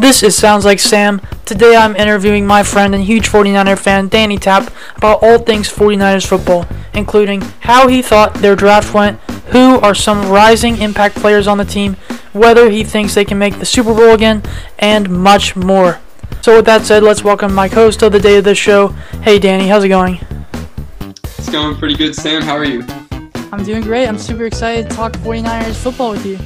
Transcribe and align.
This 0.00 0.22
is 0.22 0.34
Sounds 0.34 0.64
Like 0.64 0.80
Sam. 0.80 1.20
Today 1.44 1.76
I'm 1.76 1.94
interviewing 1.94 2.46
my 2.46 2.62
friend 2.62 2.94
and 2.94 3.04
huge 3.04 3.28
49er 3.28 3.78
fan, 3.78 4.08
Danny 4.08 4.38
Tapp, 4.38 4.72
about 4.96 5.22
all 5.22 5.38
things 5.38 5.68
49ers 5.68 6.26
football, 6.26 6.66
including 6.94 7.42
how 7.60 7.86
he 7.86 8.00
thought 8.00 8.32
their 8.36 8.56
draft 8.56 8.94
went, 8.94 9.20
who 9.52 9.78
are 9.80 9.94
some 9.94 10.30
rising 10.30 10.78
impact 10.78 11.16
players 11.16 11.46
on 11.46 11.58
the 11.58 11.66
team, 11.66 11.96
whether 12.32 12.70
he 12.70 12.82
thinks 12.82 13.14
they 13.14 13.26
can 13.26 13.38
make 13.38 13.58
the 13.58 13.66
Super 13.66 13.92
Bowl 13.92 14.14
again, 14.14 14.42
and 14.78 15.10
much 15.10 15.54
more. 15.54 16.00
So, 16.40 16.56
with 16.56 16.64
that 16.64 16.86
said, 16.86 17.02
let's 17.02 17.22
welcome 17.22 17.52
my 17.52 17.68
co 17.68 17.84
host 17.84 18.02
of 18.02 18.12
the 18.12 18.20
day 18.20 18.38
of 18.38 18.44
this 18.44 18.56
show. 18.56 18.88
Hey, 19.22 19.38
Danny, 19.38 19.68
how's 19.68 19.84
it 19.84 19.88
going? 19.88 20.18
It's 21.24 21.50
going 21.50 21.76
pretty 21.76 21.96
good, 21.96 22.14
Sam. 22.14 22.40
How 22.40 22.56
are 22.56 22.64
you? 22.64 22.86
I'm 23.52 23.62
doing 23.64 23.82
great. 23.82 24.06
I'm 24.06 24.16
super 24.16 24.46
excited 24.46 24.88
to 24.88 24.96
talk 24.96 25.12
49ers 25.12 25.74
football 25.74 26.12
with 26.12 26.24
you. 26.24 26.38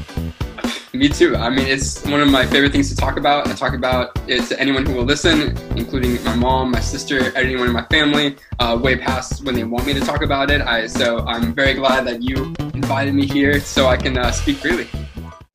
Me 0.95 1.09
too. 1.09 1.35
I 1.35 1.51
mean, 1.51 1.67
it's 1.67 2.05
one 2.05 2.21
of 2.21 2.31
my 2.31 2.47
favorite 2.47 2.71
things 2.71 2.89
to 2.89 2.95
talk 2.95 3.17
about. 3.17 3.49
I 3.49 3.55
talk 3.55 3.75
about 3.75 4.17
it 4.29 4.43
to 4.47 4.61
anyone 4.61 4.87
who 4.87 4.95
will 4.95 5.05
listen, 5.05 5.59
including 5.77 6.23
my 6.23 6.37
mom, 6.37 6.71
my 6.71 6.79
sister, 6.79 7.37
anyone 7.37 7.67
in 7.67 7.73
my 7.73 7.85
family, 7.87 8.37
uh, 8.61 8.79
way 8.81 8.97
past 8.97 9.45
when 9.45 9.57
they 9.57 9.65
want 9.65 9.87
me 9.87 9.95
to 9.95 10.01
talk 10.01 10.23
about 10.23 10.53
it. 10.53 10.61
I 10.61 10.87
so 10.87 11.27
I'm 11.27 11.53
very 11.53 11.75
glad 11.75 12.07
that 12.07 12.23
you 12.23 12.55
invited 12.75 13.13
me 13.13 13.27
here 13.27 13.59
so 13.59 13.89
I 13.89 13.97
can 13.97 14.17
uh, 14.17 14.31
speak 14.31 14.59
freely. 14.59 14.87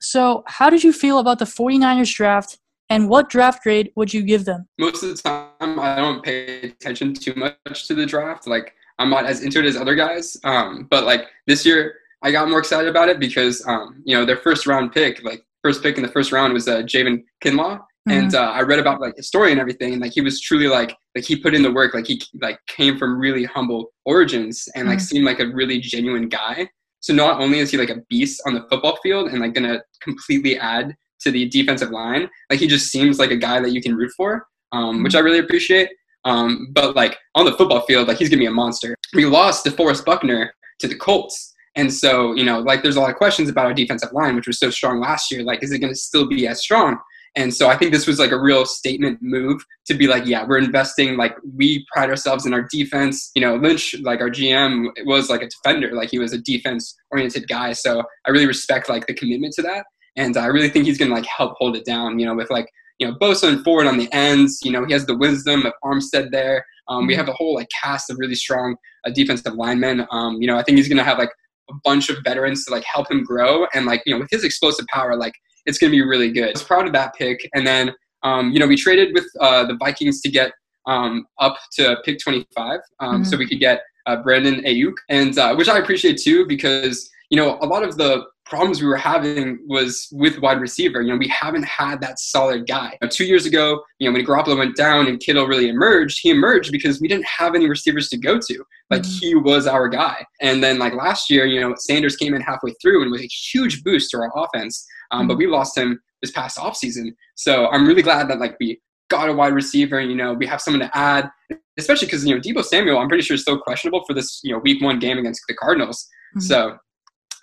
So, 0.02 0.44
how 0.46 0.70
did 0.70 0.84
you 0.84 0.92
feel 0.92 1.20
about 1.20 1.40
the 1.40 1.46
49ers 1.46 2.14
draft 2.14 2.60
and 2.90 3.08
what 3.08 3.30
draft 3.30 3.64
grade 3.64 3.94
would 3.96 4.14
you 4.14 4.24
give 4.24 4.44
them? 4.44 4.68
Most 4.78 5.04
of 5.04 5.16
the 5.16 5.22
time, 5.22 5.80
I 5.80 5.96
don't 5.96 6.22
pay 6.22 6.64
attention 6.64 7.14
too 7.14 7.34
much 7.36 7.88
to 7.88 7.96
the 7.96 8.06
draft. 8.06 8.46
Like, 8.46 8.76
I'm 8.98 9.10
not 9.10 9.26
as 9.26 9.42
into 9.42 9.60
it 9.60 9.66
as 9.66 9.78
other 9.78 9.96
guys. 9.96 10.36
Um, 10.44 10.86
but 10.90 11.06
like 11.06 11.28
this 11.48 11.66
year, 11.66 11.96
I 12.22 12.32
got 12.32 12.50
more 12.50 12.60
excited 12.60 12.90
about 12.90 13.10
it 13.10 13.20
because 13.20 13.66
um, 13.68 14.02
you 14.06 14.16
know 14.16 14.26
their 14.26 14.38
first 14.38 14.68
round 14.68 14.92
pick, 14.92 15.24
like 15.24 15.44
first 15.64 15.82
pick 15.82 15.98
in 15.98 16.04
the 16.04 16.10
first 16.10 16.32
round 16.32 16.54
was 16.54 16.68
uh, 16.68 16.82
Javon 16.82 17.24
Kinlaw, 17.44 17.78
mm-hmm. 17.78 18.12
and 18.12 18.36
uh, 18.36 18.52
I 18.52 18.62
read 18.62 18.80
about 18.80 19.02
like 19.02 19.16
his 19.16 19.28
story 19.28 19.52
and 19.52 19.60
everything, 19.60 19.94
and 19.94 20.02
like 20.02 20.14
he 20.14 20.22
was 20.22 20.42
truly 20.42 20.68
like 20.68 20.96
like 21.16 21.26
he 21.26 21.38
put 21.38 21.56
in 21.56 21.62
the 21.62 21.72
work, 21.72 21.94
like 21.94 22.08
he 22.08 22.22
like 22.42 22.60
came 22.68 22.98
from 22.98 23.20
really 23.20 23.46
humble 23.46 23.92
origins 24.06 24.68
and 24.76 24.88
like 24.88 24.98
mm-hmm. 24.98 25.04
seemed 25.04 25.26
like 25.26 25.40
a 25.40 25.48
really 25.48 25.80
genuine 25.80 26.30
guy. 26.30 26.70
So 27.02 27.14
not 27.14 27.40
only 27.40 27.60
is 27.60 27.72
he 27.72 27.78
like 27.78 27.90
a 27.90 28.02
beast 28.10 28.42
on 28.46 28.54
the 28.54 28.66
football 28.70 28.98
field 29.02 29.30
and 29.30 29.40
like 29.40 29.54
gonna 29.54 29.82
completely 30.02 30.60
add 30.60 30.96
to 31.22 31.32
the 31.32 31.48
defensive 31.48 31.92
line, 31.92 32.30
like 32.50 32.60
he 32.60 32.68
just 32.68 32.92
seems 32.92 33.20
like 33.20 33.32
a 33.32 33.38
guy 33.38 33.60
that 33.62 33.72
you 33.72 33.82
can 33.82 33.96
root 33.96 34.12
for, 34.16 34.48
um, 34.72 34.96
mm-hmm. 34.96 35.04
which 35.04 35.16
I 35.16 35.20
really 35.20 35.40
appreciate. 35.40 35.90
Um, 36.26 36.68
but 36.74 36.96
like 36.96 37.18
on 37.36 37.46
the 37.46 37.54
football 37.54 37.82
field, 37.82 38.10
like 38.10 38.18
he's 38.18 38.30
gonna 38.30 38.42
be 38.42 38.46
a 38.46 38.52
monster. 38.52 38.96
We 39.14 39.26
lost 39.26 39.66
DeForest 39.66 40.04
Buckner 40.04 40.54
to 40.80 40.88
the 40.88 40.96
Colts, 40.96 41.54
and 41.80 41.94
so, 41.94 42.34
you 42.34 42.44
know, 42.44 42.60
like 42.60 42.84
there's 42.84 42.98
a 42.98 43.00
lot 43.00 43.10
of 43.10 43.16
questions 43.16 43.48
about 43.48 43.66
our 43.66 43.74
defensive 43.74 44.12
line, 44.12 44.36
which 44.36 44.48
was 44.48 44.60
so 44.60 44.70
strong 44.70 45.00
last 45.00 45.32
year. 45.32 45.44
Like, 45.44 45.64
is 45.64 45.72
it 45.72 45.80
going 45.80 45.94
to 45.94 45.98
still 45.98 46.28
be 46.28 46.46
as 46.46 46.60
strong? 46.60 46.98
And 47.38 47.54
so 47.54 47.70
I 47.70 47.78
think 47.78 47.94
this 47.94 48.06
was 48.06 48.20
like 48.20 48.32
a 48.32 48.42
real 48.42 48.66
statement 48.66 49.20
move 49.22 49.64
to 49.88 49.94
be 49.94 50.06
like, 50.06 50.26
yeah, 50.26 50.46
we're 50.46 50.58
investing. 50.58 51.16
Like 51.16 51.38
we 51.56 51.86
pride 51.94 52.10
ourselves 52.10 52.46
in 52.46 52.54
our 52.54 52.68
defense. 52.70 53.32
You 53.34 53.42
know, 53.44 53.56
Lynch, 53.56 53.96
like 54.02 54.20
our 54.20 54.30
GM, 54.30 54.90
was 55.06 55.30
like 55.30 55.42
a 55.42 55.48
defender. 55.48 55.94
Like 55.94 56.10
he 56.10 56.20
was 56.20 56.34
a 56.34 56.40
defense-oriented 56.40 57.48
guy. 57.48 57.72
So 57.72 58.04
I 58.28 58.32
really 58.32 58.46
respect 58.46 58.90
like 58.90 59.08
the 59.08 59.14
commitment 59.14 59.54
to 59.54 59.62
that, 59.62 59.86
and 60.18 60.36
I 60.36 60.48
really 60.48 60.70
think 60.70 60.86
he's 60.86 60.98
gonna 60.98 61.14
like 61.14 61.28
help 61.28 61.54
hold 61.60 61.78
it 61.78 61.86
down. 61.86 62.20
You 62.20 62.26
know, 62.26 62.36
with 62.36 62.50
like 62.50 62.68
you 62.98 63.08
know 63.08 63.16
Bosa 63.22 63.48
and 63.48 63.64
Ford 63.64 63.88
on 63.88 63.98
the 63.98 64.12
ends. 64.12 64.60
You 64.64 64.72
know, 64.72 64.84
he 64.86 64.92
has 64.92 65.06
the 65.06 65.18
wisdom 65.18 65.66
of 65.66 65.74
Armstead 65.86 66.32
there. 66.32 66.66
Um, 66.90 67.06
we 67.06 67.14
mm-hmm. 67.14 67.20
have 67.20 67.30
a 67.30 67.34
whole 67.34 67.56
like 67.56 67.70
cast 67.82 68.10
of 68.10 68.18
really 68.20 68.36
strong 68.36 68.76
uh, 69.06 69.12
defensive 69.12 69.54
linemen. 69.54 70.08
Um, 70.12 70.42
you 70.42 70.48
know, 70.48 70.58
I 70.58 70.64
think 70.64 70.78
he's 70.78 70.90
gonna 70.90 71.04
have 71.04 71.20
like 71.20 71.30
a 71.70 71.74
bunch 71.84 72.10
of 72.10 72.18
veterans 72.24 72.66
to 72.66 72.72
like 72.72 72.84
help 72.84 73.10
him 73.12 73.24
grow 73.24 73.66
and 73.74 73.86
like 73.86 74.02
you 74.06 74.14
know 74.14 74.20
with 74.20 74.30
his 74.32 74.44
explosive 74.44 74.86
power 74.88 75.16
like 75.16 75.34
it's 75.66 75.78
going 75.78 75.92
to 75.92 75.96
be 75.96 76.02
really 76.02 76.32
good. 76.32 76.48
I 76.48 76.52
was 76.52 76.64
proud 76.64 76.88
of 76.88 76.94
that 76.94 77.14
pick 77.16 77.48
and 77.54 77.66
then 77.66 77.94
um, 78.24 78.52
you 78.52 78.60
know 78.60 78.68
we 78.68 78.76
traded 78.76 79.14
with 79.14 79.26
uh, 79.40 79.66
the 79.66 79.76
Vikings 79.76 80.22
to 80.22 80.30
get 80.30 80.52
um, 80.88 81.26
up 81.40 81.58
to 81.74 81.98
pick 82.04 82.20
25 82.20 82.80
um, 83.00 83.16
mm-hmm. 83.16 83.24
so 83.24 83.38
we 83.38 83.48
could 83.48 83.60
get 83.60 83.82
uh, 84.06 84.18
Brandon 84.18 84.62
Aiyuk 84.64 84.96
and 85.10 85.38
uh, 85.38 85.56
which 85.56 85.70
I 85.70 85.78
appreciate 85.78 86.18
too 86.18 86.46
because 86.46 87.10
you 87.30 87.38
know 87.38 87.60
a 87.62 87.66
lot 87.66 87.84
of 87.84 87.98
the 87.98 88.26
problems 88.50 88.82
we 88.82 88.88
were 88.88 88.98
having 88.98 89.60
was 89.68 90.08
with 90.12 90.40
wide 90.40 90.60
receiver. 90.60 91.02
You 91.02 91.14
know, 91.14 91.18
we 91.18 91.28
haven't 91.28 91.64
had 91.64 92.02
that 92.02 92.20
solid 92.20 92.68
guy. 92.68 92.98
Now, 93.02 93.08
two 93.08 93.26
years 93.26 93.46
ago, 93.46 93.84
you 94.00 94.10
know, 94.10 94.14
when 94.14 94.26
Garoppolo 94.26 94.58
went 94.58 94.76
down 94.76 95.08
and 95.08 95.20
Kittle 95.20 95.48
really 95.48 95.70
emerged, 95.70 96.20
he 96.22 96.32
emerged 96.32 96.72
because 96.72 97.00
we 97.00 97.08
didn't 97.08 97.28
have 97.28 97.56
any 97.56 97.70
receivers 97.70 98.10
to 98.10 98.18
go 98.18 98.40
to. 98.40 98.64
Like 98.90 99.04
mm-hmm. 99.04 99.18
he 99.20 99.36
was 99.36 99.68
our 99.68 99.88
guy. 99.88 100.26
And 100.42 100.64
then 100.64 100.80
like 100.80 100.94
last 100.94 101.30
year, 101.30 101.46
you 101.46 101.62
know, 101.62 101.76
Sanders 101.78 102.16
came 102.16 102.34
in 102.34 102.42
halfway 102.42 102.74
through 102.82 103.04
and 103.04 103.12
was 103.12 103.22
a 103.22 103.28
huge 103.28 103.84
boost 103.84 104.10
to 104.12 104.18
our 104.18 104.32
offense. 104.36 104.86
Um, 105.12 105.22
mm-hmm. 105.22 105.28
But 105.28 105.38
we 105.38 105.48
lost 105.48 105.78
him 105.78 106.02
this 106.22 106.32
past 106.32 106.58
offseason. 106.58 107.14
So 107.36 107.68
I'm 107.68 107.88
really 107.88 108.02
glad 108.02 108.30
that 108.30 108.40
like 108.40 108.58
we 108.60 108.82
got 109.10 109.30
a 109.30 109.34
wide 109.34 109.54
receiver. 109.54 110.02
You 110.02 110.16
know, 110.16 110.34
we 110.34 110.48
have 110.48 110.62
someone 110.62 110.82
to 110.82 110.98
add, 110.98 111.30
especially 111.78 112.08
because 112.08 112.26
you 112.26 112.34
know 112.34 112.42
Deebo 112.42 112.64
Samuel. 112.64 112.98
I'm 112.98 113.08
pretty 113.08 113.24
sure 113.24 113.36
is 113.36 113.42
still 113.42 113.60
questionable 113.60 114.04
for 114.06 114.14
this 114.14 114.42
you 114.44 114.54
know 114.54 114.60
Week 114.60 114.82
One 114.82 115.00
game 115.00 115.18
against 115.18 115.44
the 115.48 115.54
Cardinals. 115.54 116.08
Mm-hmm. 116.36 116.42
So, 116.42 116.78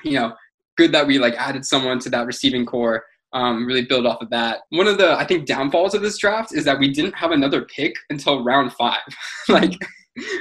you 0.04 0.12
know, 0.12 0.32
good 0.76 0.92
that 0.92 1.06
we 1.06 1.18
like 1.18 1.34
added 1.34 1.64
someone 1.64 1.98
to 2.00 2.10
that 2.10 2.26
receiving 2.26 2.66
core. 2.66 3.04
Um, 3.32 3.66
really 3.66 3.84
build 3.84 4.06
off 4.06 4.22
of 4.22 4.30
that. 4.30 4.60
One 4.70 4.86
of 4.86 4.98
the 4.98 5.12
I 5.18 5.26
think 5.26 5.46
downfalls 5.46 5.94
of 5.94 6.02
this 6.02 6.16
draft 6.16 6.54
is 6.54 6.64
that 6.64 6.78
we 6.78 6.90
didn't 6.90 7.14
have 7.14 7.32
another 7.32 7.62
pick 7.62 7.94
until 8.08 8.44
round 8.44 8.72
five. 8.72 9.02
like 9.48 9.72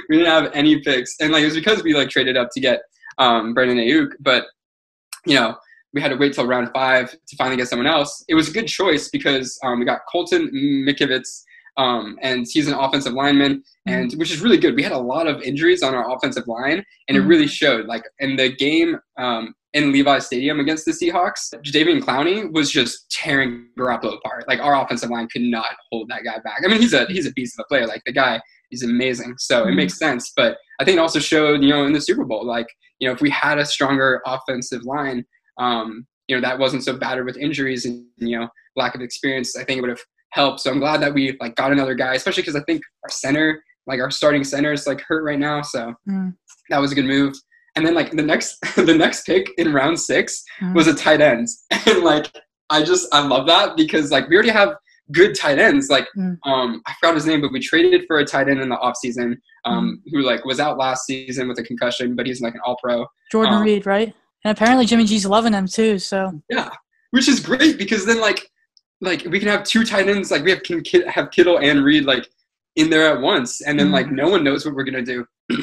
we 0.08 0.16
didn't 0.16 0.26
have 0.26 0.50
any 0.54 0.80
picks, 0.80 1.16
and 1.20 1.32
like 1.32 1.42
it 1.42 1.46
was 1.46 1.54
because 1.54 1.82
we 1.82 1.94
like 1.94 2.08
traded 2.08 2.36
up 2.36 2.48
to 2.52 2.60
get 2.60 2.80
um, 3.18 3.54
Brandon 3.54 3.78
Aiyuk, 3.78 4.12
but 4.20 4.46
you 5.26 5.34
know 5.34 5.56
we 5.96 6.02
had 6.02 6.10
to 6.10 6.16
wait 6.16 6.34
till 6.34 6.46
round 6.46 6.70
five 6.74 7.10
to 7.10 7.36
finally 7.36 7.56
get 7.56 7.68
someone 7.68 7.86
else. 7.86 8.24
It 8.28 8.34
was 8.34 8.48
a 8.48 8.52
good 8.52 8.66
choice 8.66 9.08
because 9.08 9.58
um, 9.64 9.78
we 9.78 9.86
got 9.86 10.00
Colton 10.10 10.50
McKivitz, 10.86 11.42
um, 11.76 12.18
and 12.22 12.46
he's 12.50 12.68
an 12.68 12.74
offensive 12.74 13.12
lineman, 13.12 13.58
mm-hmm. 13.58 13.92
and 13.92 14.12
which 14.14 14.32
is 14.32 14.40
really 14.40 14.58
good. 14.58 14.74
We 14.74 14.82
had 14.82 14.92
a 14.92 14.98
lot 14.98 15.26
of 15.26 15.42
injuries 15.42 15.82
on 15.82 15.94
our 15.94 16.14
offensive 16.14 16.46
line, 16.48 16.84
and 17.08 17.16
it 17.16 17.20
mm-hmm. 17.20 17.28
really 17.28 17.46
showed. 17.46 17.86
Like 17.86 18.04
in 18.18 18.36
the 18.36 18.50
game 18.50 18.98
um, 19.18 19.54
in 19.72 19.92
Levi 19.92 20.18
Stadium 20.20 20.60
against 20.60 20.86
the 20.86 20.92
Seahawks, 20.92 21.52
Jadeveon 21.62 22.00
Clowney 22.00 22.50
was 22.52 22.70
just 22.70 23.10
tearing 23.10 23.68
Garoppolo 23.78 24.16
apart. 24.16 24.48
Like 24.48 24.60
our 24.60 24.82
offensive 24.82 25.10
line 25.10 25.28
could 25.28 25.42
not 25.42 25.76
hold 25.90 26.08
that 26.08 26.24
guy 26.24 26.38
back. 26.42 26.62
I 26.64 26.68
mean, 26.68 26.80
he's 26.80 26.94
a 26.94 27.06
he's 27.06 27.26
a 27.26 27.32
beast 27.32 27.58
of 27.58 27.64
a 27.64 27.68
player. 27.68 27.86
Like 27.86 28.02
the 28.06 28.12
guy 28.12 28.40
is 28.70 28.82
amazing. 28.82 29.34
So 29.38 29.60
mm-hmm. 29.60 29.72
it 29.72 29.74
makes 29.74 29.98
sense. 29.98 30.32
But 30.34 30.56
I 30.80 30.84
think 30.84 30.96
it 30.96 31.00
also 31.00 31.20
showed, 31.20 31.62
you 31.62 31.68
know, 31.68 31.84
in 31.84 31.92
the 31.92 32.00
Super 32.00 32.24
Bowl, 32.24 32.44
like, 32.44 32.66
you 32.98 33.08
know, 33.08 33.14
if 33.14 33.20
we 33.20 33.30
had 33.30 33.58
a 33.58 33.64
stronger 33.64 34.22
offensive 34.26 34.84
line, 34.84 35.24
um, 35.58 36.06
you 36.28 36.36
know, 36.36 36.42
that 36.42 36.58
wasn't 36.58 36.84
so 36.84 36.96
battered 36.96 37.26
with 37.26 37.36
injuries 37.36 37.86
and, 37.86 38.04
you 38.16 38.38
know, 38.38 38.48
lack 38.74 38.94
of 38.94 39.00
experience, 39.00 39.56
I 39.56 39.64
think 39.64 39.78
it 39.78 39.80
would 39.82 39.90
have 39.90 40.00
helped. 40.36 40.60
So 40.60 40.70
I'm 40.70 40.78
glad 40.78 41.00
that 41.00 41.12
we 41.12 41.36
like 41.40 41.56
got 41.56 41.72
another 41.72 41.94
guy, 41.94 42.14
especially 42.14 42.42
because 42.42 42.54
I 42.54 42.62
think 42.64 42.82
our 43.02 43.10
center, 43.10 43.64
like 43.86 44.00
our 44.00 44.10
starting 44.10 44.44
center 44.44 44.72
is 44.72 44.86
like 44.86 45.00
hurt 45.00 45.24
right 45.24 45.38
now. 45.38 45.62
So 45.62 45.94
mm. 46.08 46.34
that 46.70 46.78
was 46.78 46.92
a 46.92 46.94
good 46.94 47.06
move. 47.06 47.34
And 47.74 47.84
then 47.84 47.94
like 47.94 48.12
the 48.12 48.22
next 48.22 48.58
the 48.76 48.94
next 48.94 49.26
pick 49.26 49.48
in 49.58 49.72
round 49.72 49.98
six 49.98 50.44
mm. 50.60 50.74
was 50.74 50.86
a 50.86 50.94
tight 50.94 51.20
end. 51.20 51.48
And 51.86 52.04
like 52.04 52.30
I 52.70 52.82
just 52.82 53.12
I 53.12 53.26
love 53.26 53.46
that 53.46 53.76
because 53.76 54.10
like 54.10 54.28
we 54.28 54.36
already 54.36 54.50
have 54.50 54.74
good 55.12 55.34
tight 55.34 55.58
ends. 55.58 55.88
Like 55.88 56.06
mm. 56.16 56.36
um 56.44 56.82
I 56.86 56.94
forgot 57.00 57.14
his 57.14 57.26
name, 57.26 57.40
but 57.40 57.52
we 57.52 57.60
traded 57.60 58.04
for 58.06 58.18
a 58.18 58.24
tight 58.24 58.48
end 58.48 58.60
in 58.60 58.68
the 58.68 58.76
offseason 58.76 59.36
um 59.64 60.02
mm. 60.06 60.10
who 60.12 60.22
like 60.22 60.44
was 60.44 60.60
out 60.60 60.76
last 60.76 61.06
season 61.06 61.48
with 61.48 61.58
a 61.58 61.64
concussion, 61.64 62.14
but 62.14 62.26
he's 62.26 62.42
like 62.42 62.54
an 62.54 62.60
all 62.64 62.76
pro. 62.82 63.06
Jordan 63.32 63.54
um, 63.54 63.62
Reed, 63.62 63.86
right? 63.86 64.14
And 64.44 64.52
apparently 64.52 64.84
Jimmy 64.84 65.06
G's 65.06 65.24
loving 65.24 65.54
him 65.54 65.66
too, 65.66 65.98
so 65.98 66.40
Yeah. 66.50 66.70
Which 67.12 67.28
is 67.28 67.40
great 67.40 67.78
because 67.78 68.04
then 68.04 68.20
like 68.20 68.50
like 69.00 69.24
we 69.24 69.38
can 69.38 69.48
have 69.48 69.64
two 69.64 69.84
tight 69.84 70.08
ends, 70.08 70.30
like 70.30 70.42
we 70.42 70.50
have 70.50 70.62
can 70.62 70.82
have 71.08 71.30
Kittle 71.30 71.58
and 71.58 71.84
Reed 71.84 72.04
like 72.04 72.28
in 72.76 72.90
there 72.90 73.12
at 73.12 73.20
once, 73.20 73.60
and 73.60 73.78
then 73.78 73.88
mm. 73.88 73.92
like 73.92 74.10
no 74.10 74.28
one 74.28 74.44
knows 74.44 74.64
what 74.64 74.74
we're 74.74 74.84
gonna 74.84 75.02
do. 75.02 75.26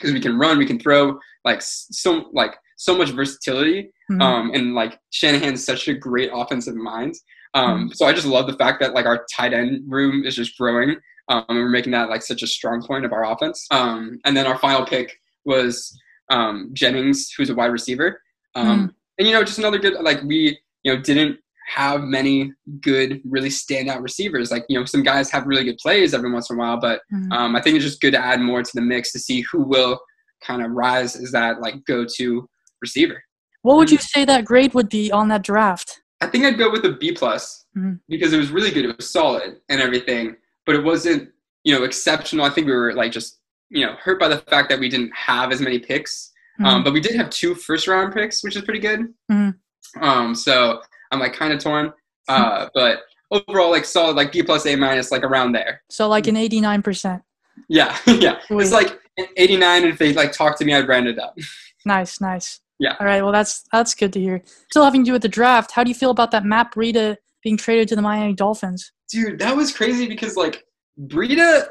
because 0.00 0.14
we 0.14 0.20
can 0.20 0.38
run, 0.38 0.58
we 0.58 0.66
can 0.66 0.78
throw, 0.78 1.18
like 1.44 1.60
so 1.62 2.30
like 2.32 2.56
so 2.76 2.96
much 2.96 3.10
versatility. 3.10 3.90
Mm-hmm. 4.10 4.22
Um, 4.22 4.50
and 4.54 4.74
like 4.74 4.98
Shanahan's 5.10 5.64
such 5.64 5.88
a 5.88 5.94
great 5.94 6.30
offensive 6.32 6.74
mind. 6.74 7.14
Um, 7.54 7.64
mm-hmm. 7.64 7.92
so 7.92 8.06
I 8.06 8.12
just 8.12 8.26
love 8.26 8.46
the 8.46 8.56
fact 8.56 8.80
that 8.80 8.94
like 8.94 9.06
our 9.06 9.26
tight 9.34 9.52
end 9.52 9.82
room 9.86 10.24
is 10.24 10.34
just 10.34 10.56
growing. 10.56 10.96
Um, 11.28 11.44
and 11.48 11.58
we're 11.58 11.68
making 11.68 11.92
that 11.92 12.08
like 12.08 12.22
such 12.22 12.42
a 12.42 12.46
strong 12.46 12.82
point 12.82 13.04
of 13.04 13.12
our 13.12 13.30
offense. 13.30 13.66
Um, 13.70 14.18
and 14.24 14.36
then 14.36 14.46
our 14.46 14.58
final 14.58 14.84
pick 14.84 15.16
was 15.44 15.96
um, 16.28 16.70
Jennings, 16.72 17.30
who's 17.36 17.50
a 17.50 17.54
wide 17.54 17.66
receiver. 17.66 18.20
Um, 18.54 18.88
mm. 18.88 18.94
And 19.18 19.28
you 19.28 19.34
know, 19.34 19.44
just 19.44 19.58
another 19.58 19.78
good 19.78 19.94
like 20.02 20.22
we 20.22 20.58
you 20.82 20.94
know 20.94 21.00
didn't 21.00 21.38
have 21.70 22.02
many 22.02 22.52
good, 22.80 23.20
really 23.24 23.48
standout 23.48 24.02
receivers. 24.02 24.50
Like, 24.50 24.64
you 24.68 24.78
know, 24.78 24.84
some 24.84 25.04
guys 25.04 25.30
have 25.30 25.46
really 25.46 25.64
good 25.64 25.78
plays 25.78 26.12
every 26.14 26.32
once 26.32 26.50
in 26.50 26.56
a 26.56 26.58
while, 26.58 26.80
but 26.80 27.02
mm-hmm. 27.12 27.30
um, 27.32 27.54
I 27.54 27.62
think 27.62 27.76
it's 27.76 27.84
just 27.84 28.00
good 28.00 28.12
to 28.12 28.18
add 28.18 28.40
more 28.40 28.62
to 28.62 28.70
the 28.74 28.80
mix 28.80 29.12
to 29.12 29.20
see 29.20 29.42
who 29.52 29.62
will 29.62 30.00
kind 30.44 30.64
of 30.64 30.72
rise 30.72 31.14
as 31.14 31.30
that 31.30 31.60
like 31.60 31.84
go 31.84 32.04
to 32.16 32.48
receiver. 32.82 33.22
What 33.62 33.76
would 33.76 33.90
you 33.90 33.98
say 33.98 34.24
that 34.24 34.44
grade 34.44 34.74
would 34.74 34.88
be 34.88 35.12
on 35.12 35.28
that 35.28 35.42
draft? 35.42 36.00
I 36.20 36.26
think 36.26 36.44
I'd 36.44 36.58
go 36.58 36.70
with 36.72 36.84
a 36.84 36.92
B 36.92 37.12
plus 37.12 37.66
mm-hmm. 37.76 37.94
because 38.08 38.32
it 38.32 38.38
was 38.38 38.50
really 38.50 38.72
good. 38.72 38.84
It 38.84 38.96
was 38.96 39.08
solid 39.08 39.60
and 39.68 39.80
everything, 39.80 40.36
but 40.66 40.74
it 40.74 40.82
wasn't, 40.82 41.30
you 41.62 41.78
know, 41.78 41.84
exceptional. 41.84 42.44
I 42.44 42.50
think 42.50 42.66
we 42.66 42.72
were 42.72 42.94
like 42.94 43.12
just, 43.12 43.38
you 43.68 43.86
know, 43.86 43.94
hurt 44.02 44.18
by 44.18 44.26
the 44.26 44.38
fact 44.38 44.70
that 44.70 44.80
we 44.80 44.88
didn't 44.88 45.12
have 45.14 45.52
as 45.52 45.60
many 45.60 45.78
picks. 45.78 46.32
Mm-hmm. 46.58 46.66
Um, 46.66 46.84
but 46.84 46.92
we 46.92 47.00
did 47.00 47.14
have 47.14 47.30
two 47.30 47.54
first 47.54 47.86
round 47.86 48.12
picks, 48.12 48.42
which 48.42 48.56
is 48.56 48.62
pretty 48.62 48.80
good. 48.80 49.14
Mm-hmm. 49.30 50.02
Um, 50.02 50.34
so 50.34 50.80
I'm 51.10 51.20
like 51.20 51.32
kind 51.34 51.52
of 51.52 51.60
torn. 51.60 51.92
Uh, 52.28 52.68
but 52.74 53.00
overall 53.30 53.70
like 53.70 53.84
solid 53.84 54.16
like 54.16 54.32
B 54.32 54.42
plus 54.42 54.66
A 54.66 54.76
minus 54.76 55.10
like 55.10 55.22
around 55.22 55.52
there. 55.52 55.82
So 55.90 56.08
like 56.08 56.26
an 56.26 56.36
eighty 56.36 56.60
nine 56.60 56.82
percent. 56.82 57.22
Yeah, 57.68 57.96
yeah. 58.06 58.38
It's 58.50 58.72
like 58.72 58.98
eighty 59.36 59.56
nine, 59.56 59.82
and 59.82 59.92
if 59.92 59.98
they 59.98 60.12
like 60.12 60.32
talk 60.32 60.58
to 60.58 60.64
me, 60.64 60.74
I'd 60.74 60.88
round 60.88 61.08
it 61.08 61.18
up. 61.18 61.36
Nice, 61.86 62.20
nice. 62.20 62.60
Yeah. 62.78 62.94
All 63.00 63.06
right. 63.06 63.22
Well, 63.22 63.32
that's 63.32 63.64
that's 63.72 63.94
good 63.94 64.12
to 64.12 64.20
hear. 64.20 64.42
Still 64.70 64.84
having 64.84 65.02
to 65.02 65.08
do 65.08 65.12
with 65.14 65.22
the 65.22 65.28
draft. 65.28 65.70
How 65.72 65.82
do 65.82 65.88
you 65.88 65.94
feel 65.94 66.10
about 66.10 66.30
that 66.32 66.44
Matt 66.44 66.74
Breida 66.74 67.16
being 67.42 67.56
traded 67.56 67.88
to 67.88 67.96
the 67.96 68.02
Miami 68.02 68.34
Dolphins? 68.34 68.92
Dude, 69.10 69.38
that 69.38 69.56
was 69.56 69.74
crazy 69.74 70.06
because 70.06 70.36
like 70.36 70.62
Breida 71.06 71.68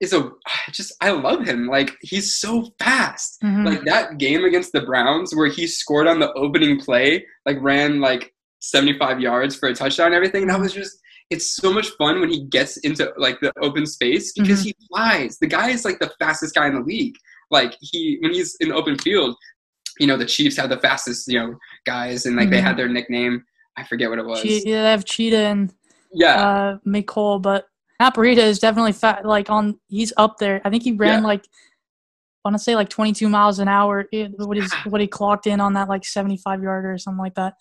is 0.00 0.12
a 0.12 0.30
just 0.70 0.92
I 1.00 1.10
love 1.10 1.44
him. 1.44 1.66
Like 1.66 1.96
he's 2.02 2.34
so 2.34 2.70
fast. 2.78 3.40
Mhm. 3.42 3.66
Like 3.66 3.84
that 3.84 4.18
game 4.18 4.44
against 4.44 4.70
the 4.72 4.82
Browns 4.82 5.34
where 5.34 5.48
he 5.48 5.66
scored 5.66 6.06
on 6.06 6.20
the 6.20 6.32
opening 6.34 6.78
play, 6.78 7.26
like 7.44 7.56
ran 7.60 8.00
like 8.00 8.32
75 8.60 9.20
yards 9.20 9.56
for 9.56 9.68
a 9.68 9.74
touchdown 9.74 10.06
and 10.06 10.14
everything. 10.14 10.46
That 10.46 10.60
was 10.60 10.72
just 10.72 10.98
it's 11.30 11.56
so 11.56 11.72
much 11.72 11.88
fun 11.98 12.20
when 12.20 12.30
he 12.30 12.44
gets 12.46 12.78
into 12.78 13.12
like 13.18 13.38
the 13.40 13.52
open 13.60 13.84
space 13.86 14.32
because 14.32 14.62
he 14.62 14.74
flies. 14.88 15.38
The 15.38 15.46
guy 15.46 15.70
is 15.70 15.84
like 15.84 15.98
the 15.98 16.10
fastest 16.18 16.54
guy 16.54 16.66
in 16.68 16.74
the 16.74 16.80
league. 16.80 17.16
Like 17.50 17.74
he 17.80 18.18
when 18.22 18.32
he's 18.32 18.56
in 18.60 18.70
the 18.70 18.74
open 18.74 18.96
field, 18.98 19.36
you 19.98 20.06
know, 20.06 20.16
the 20.16 20.24
Chiefs 20.26 20.56
have 20.56 20.70
the 20.70 20.78
fastest, 20.78 21.28
you 21.28 21.38
know, 21.38 21.54
guys 21.84 22.24
and 22.26 22.36
like 22.36 22.50
they 22.50 22.58
Mhm. 22.60 22.62
had 22.62 22.76
their 22.76 22.88
nickname. 22.88 23.44
I 23.76 23.84
forget 23.84 24.08
what 24.10 24.18
it 24.18 24.24
was. 24.26 24.42
Che- 24.42 24.62
yeah, 24.66 24.82
they 24.84 24.90
have 24.90 25.04
Cheetah 25.04 25.36
and 25.36 25.74
yeah. 26.12 26.34
uh, 26.48 26.78
Mecole, 26.86 27.40
but 27.42 27.66
Aparita 28.00 28.38
is 28.38 28.58
definitely 28.58 28.92
fat. 28.92 29.24
Like 29.26 29.50
on, 29.50 29.78
he's 29.88 30.12
up 30.16 30.38
there. 30.38 30.60
I 30.64 30.70
think 30.70 30.82
he 30.82 30.92
ran 30.92 31.20
Yeah. 31.22 31.26
like, 31.26 31.44
I 31.44 32.48
want 32.48 32.56
to 32.56 32.62
say 32.62 32.74
like 32.74 32.88
22 32.88 33.28
miles 33.28 33.58
an 33.58 33.68
hour. 33.68 34.08
What 34.36 34.56
is 34.56 34.72
what 34.86 35.00
he 35.00 35.06
clocked 35.06 35.46
in 35.46 35.60
on 35.60 35.74
that 35.74 35.88
like 35.88 36.04
75 36.04 36.62
yarder 36.62 36.92
or 36.92 36.98
something 36.98 37.18
like 37.18 37.34
that. 37.34 37.54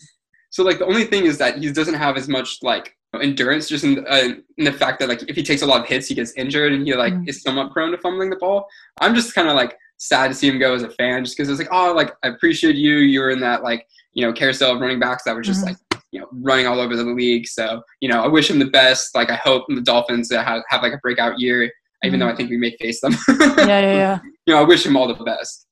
So 0.57 0.63
like 0.63 0.79
the 0.79 0.87
only 0.87 1.03
thing 1.03 1.27
is 1.27 1.37
that 1.37 1.59
he 1.59 1.71
doesn't 1.71 1.93
have 1.93 2.17
as 2.17 2.27
much 2.27 2.57
like 2.63 2.97
endurance, 3.21 3.69
just 3.69 3.83
in, 3.83 4.03
uh, 4.07 4.29
in 4.57 4.65
the 4.65 4.71
fact 4.71 4.97
that 4.99 5.07
like 5.07 5.21
if 5.29 5.35
he 5.35 5.43
takes 5.43 5.61
a 5.61 5.67
lot 5.67 5.81
of 5.81 5.87
hits, 5.87 6.07
he 6.07 6.15
gets 6.15 6.31
injured 6.33 6.73
and 6.73 6.83
he 6.83 6.95
like 6.95 7.13
Mhm. 7.13 7.29
is 7.29 7.43
somewhat 7.43 7.71
prone 7.71 7.91
to 7.91 7.97
fumbling 7.99 8.31
the 8.31 8.37
ball. 8.37 8.67
I'm 8.99 9.13
just 9.13 9.35
kind 9.35 9.47
of 9.47 9.53
like 9.55 9.77
sad 9.97 10.29
to 10.29 10.33
see 10.33 10.47
him 10.49 10.57
go 10.57 10.73
as 10.73 10.81
a 10.81 10.89
fan, 10.89 11.23
just 11.23 11.37
because 11.37 11.47
it's 11.51 11.59
like 11.59 11.69
oh 11.71 11.93
like 11.93 12.11
I 12.23 12.29
appreciate 12.29 12.75
you. 12.75 12.95
You 12.97 13.19
were 13.19 13.29
in 13.29 13.39
that 13.41 13.61
like 13.61 13.85
you 14.13 14.25
know 14.25 14.33
carousel 14.33 14.73
of 14.73 14.81
running 14.81 14.99
backs 14.99 15.25
that 15.25 15.35
were 15.35 15.43
just 15.43 15.61
Mhm. 15.63 15.67
like 15.67 15.77
you 16.11 16.21
know 16.21 16.27
running 16.31 16.65
all 16.65 16.79
over 16.79 16.95
the 16.95 17.03
league. 17.03 17.47
So 17.47 17.83
you 18.01 18.09
know 18.09 18.23
I 18.23 18.27
wish 18.27 18.49
him 18.49 18.57
the 18.57 18.71
best. 18.81 19.13
Like 19.13 19.29
I 19.29 19.35
hope 19.35 19.65
the 19.67 19.79
Dolphins 19.81 20.31
uh, 20.31 20.43
have, 20.43 20.63
have 20.69 20.81
like 20.81 20.93
a 20.93 20.97
breakout 21.03 21.39
year, 21.39 21.71
even 22.03 22.19
though 22.19 22.29
I 22.29 22.35
think 22.35 22.49
we 22.49 22.57
may 22.57 22.75
face 22.81 22.99
them. 23.01 23.13
Yeah, 23.29 23.55
yeah, 23.67 23.93
yeah. 23.93 24.19
you 24.47 24.55
know 24.55 24.59
I 24.59 24.63
wish 24.63 24.83
him 24.87 24.97
all 24.97 25.07
the 25.07 25.23
best. 25.23 25.67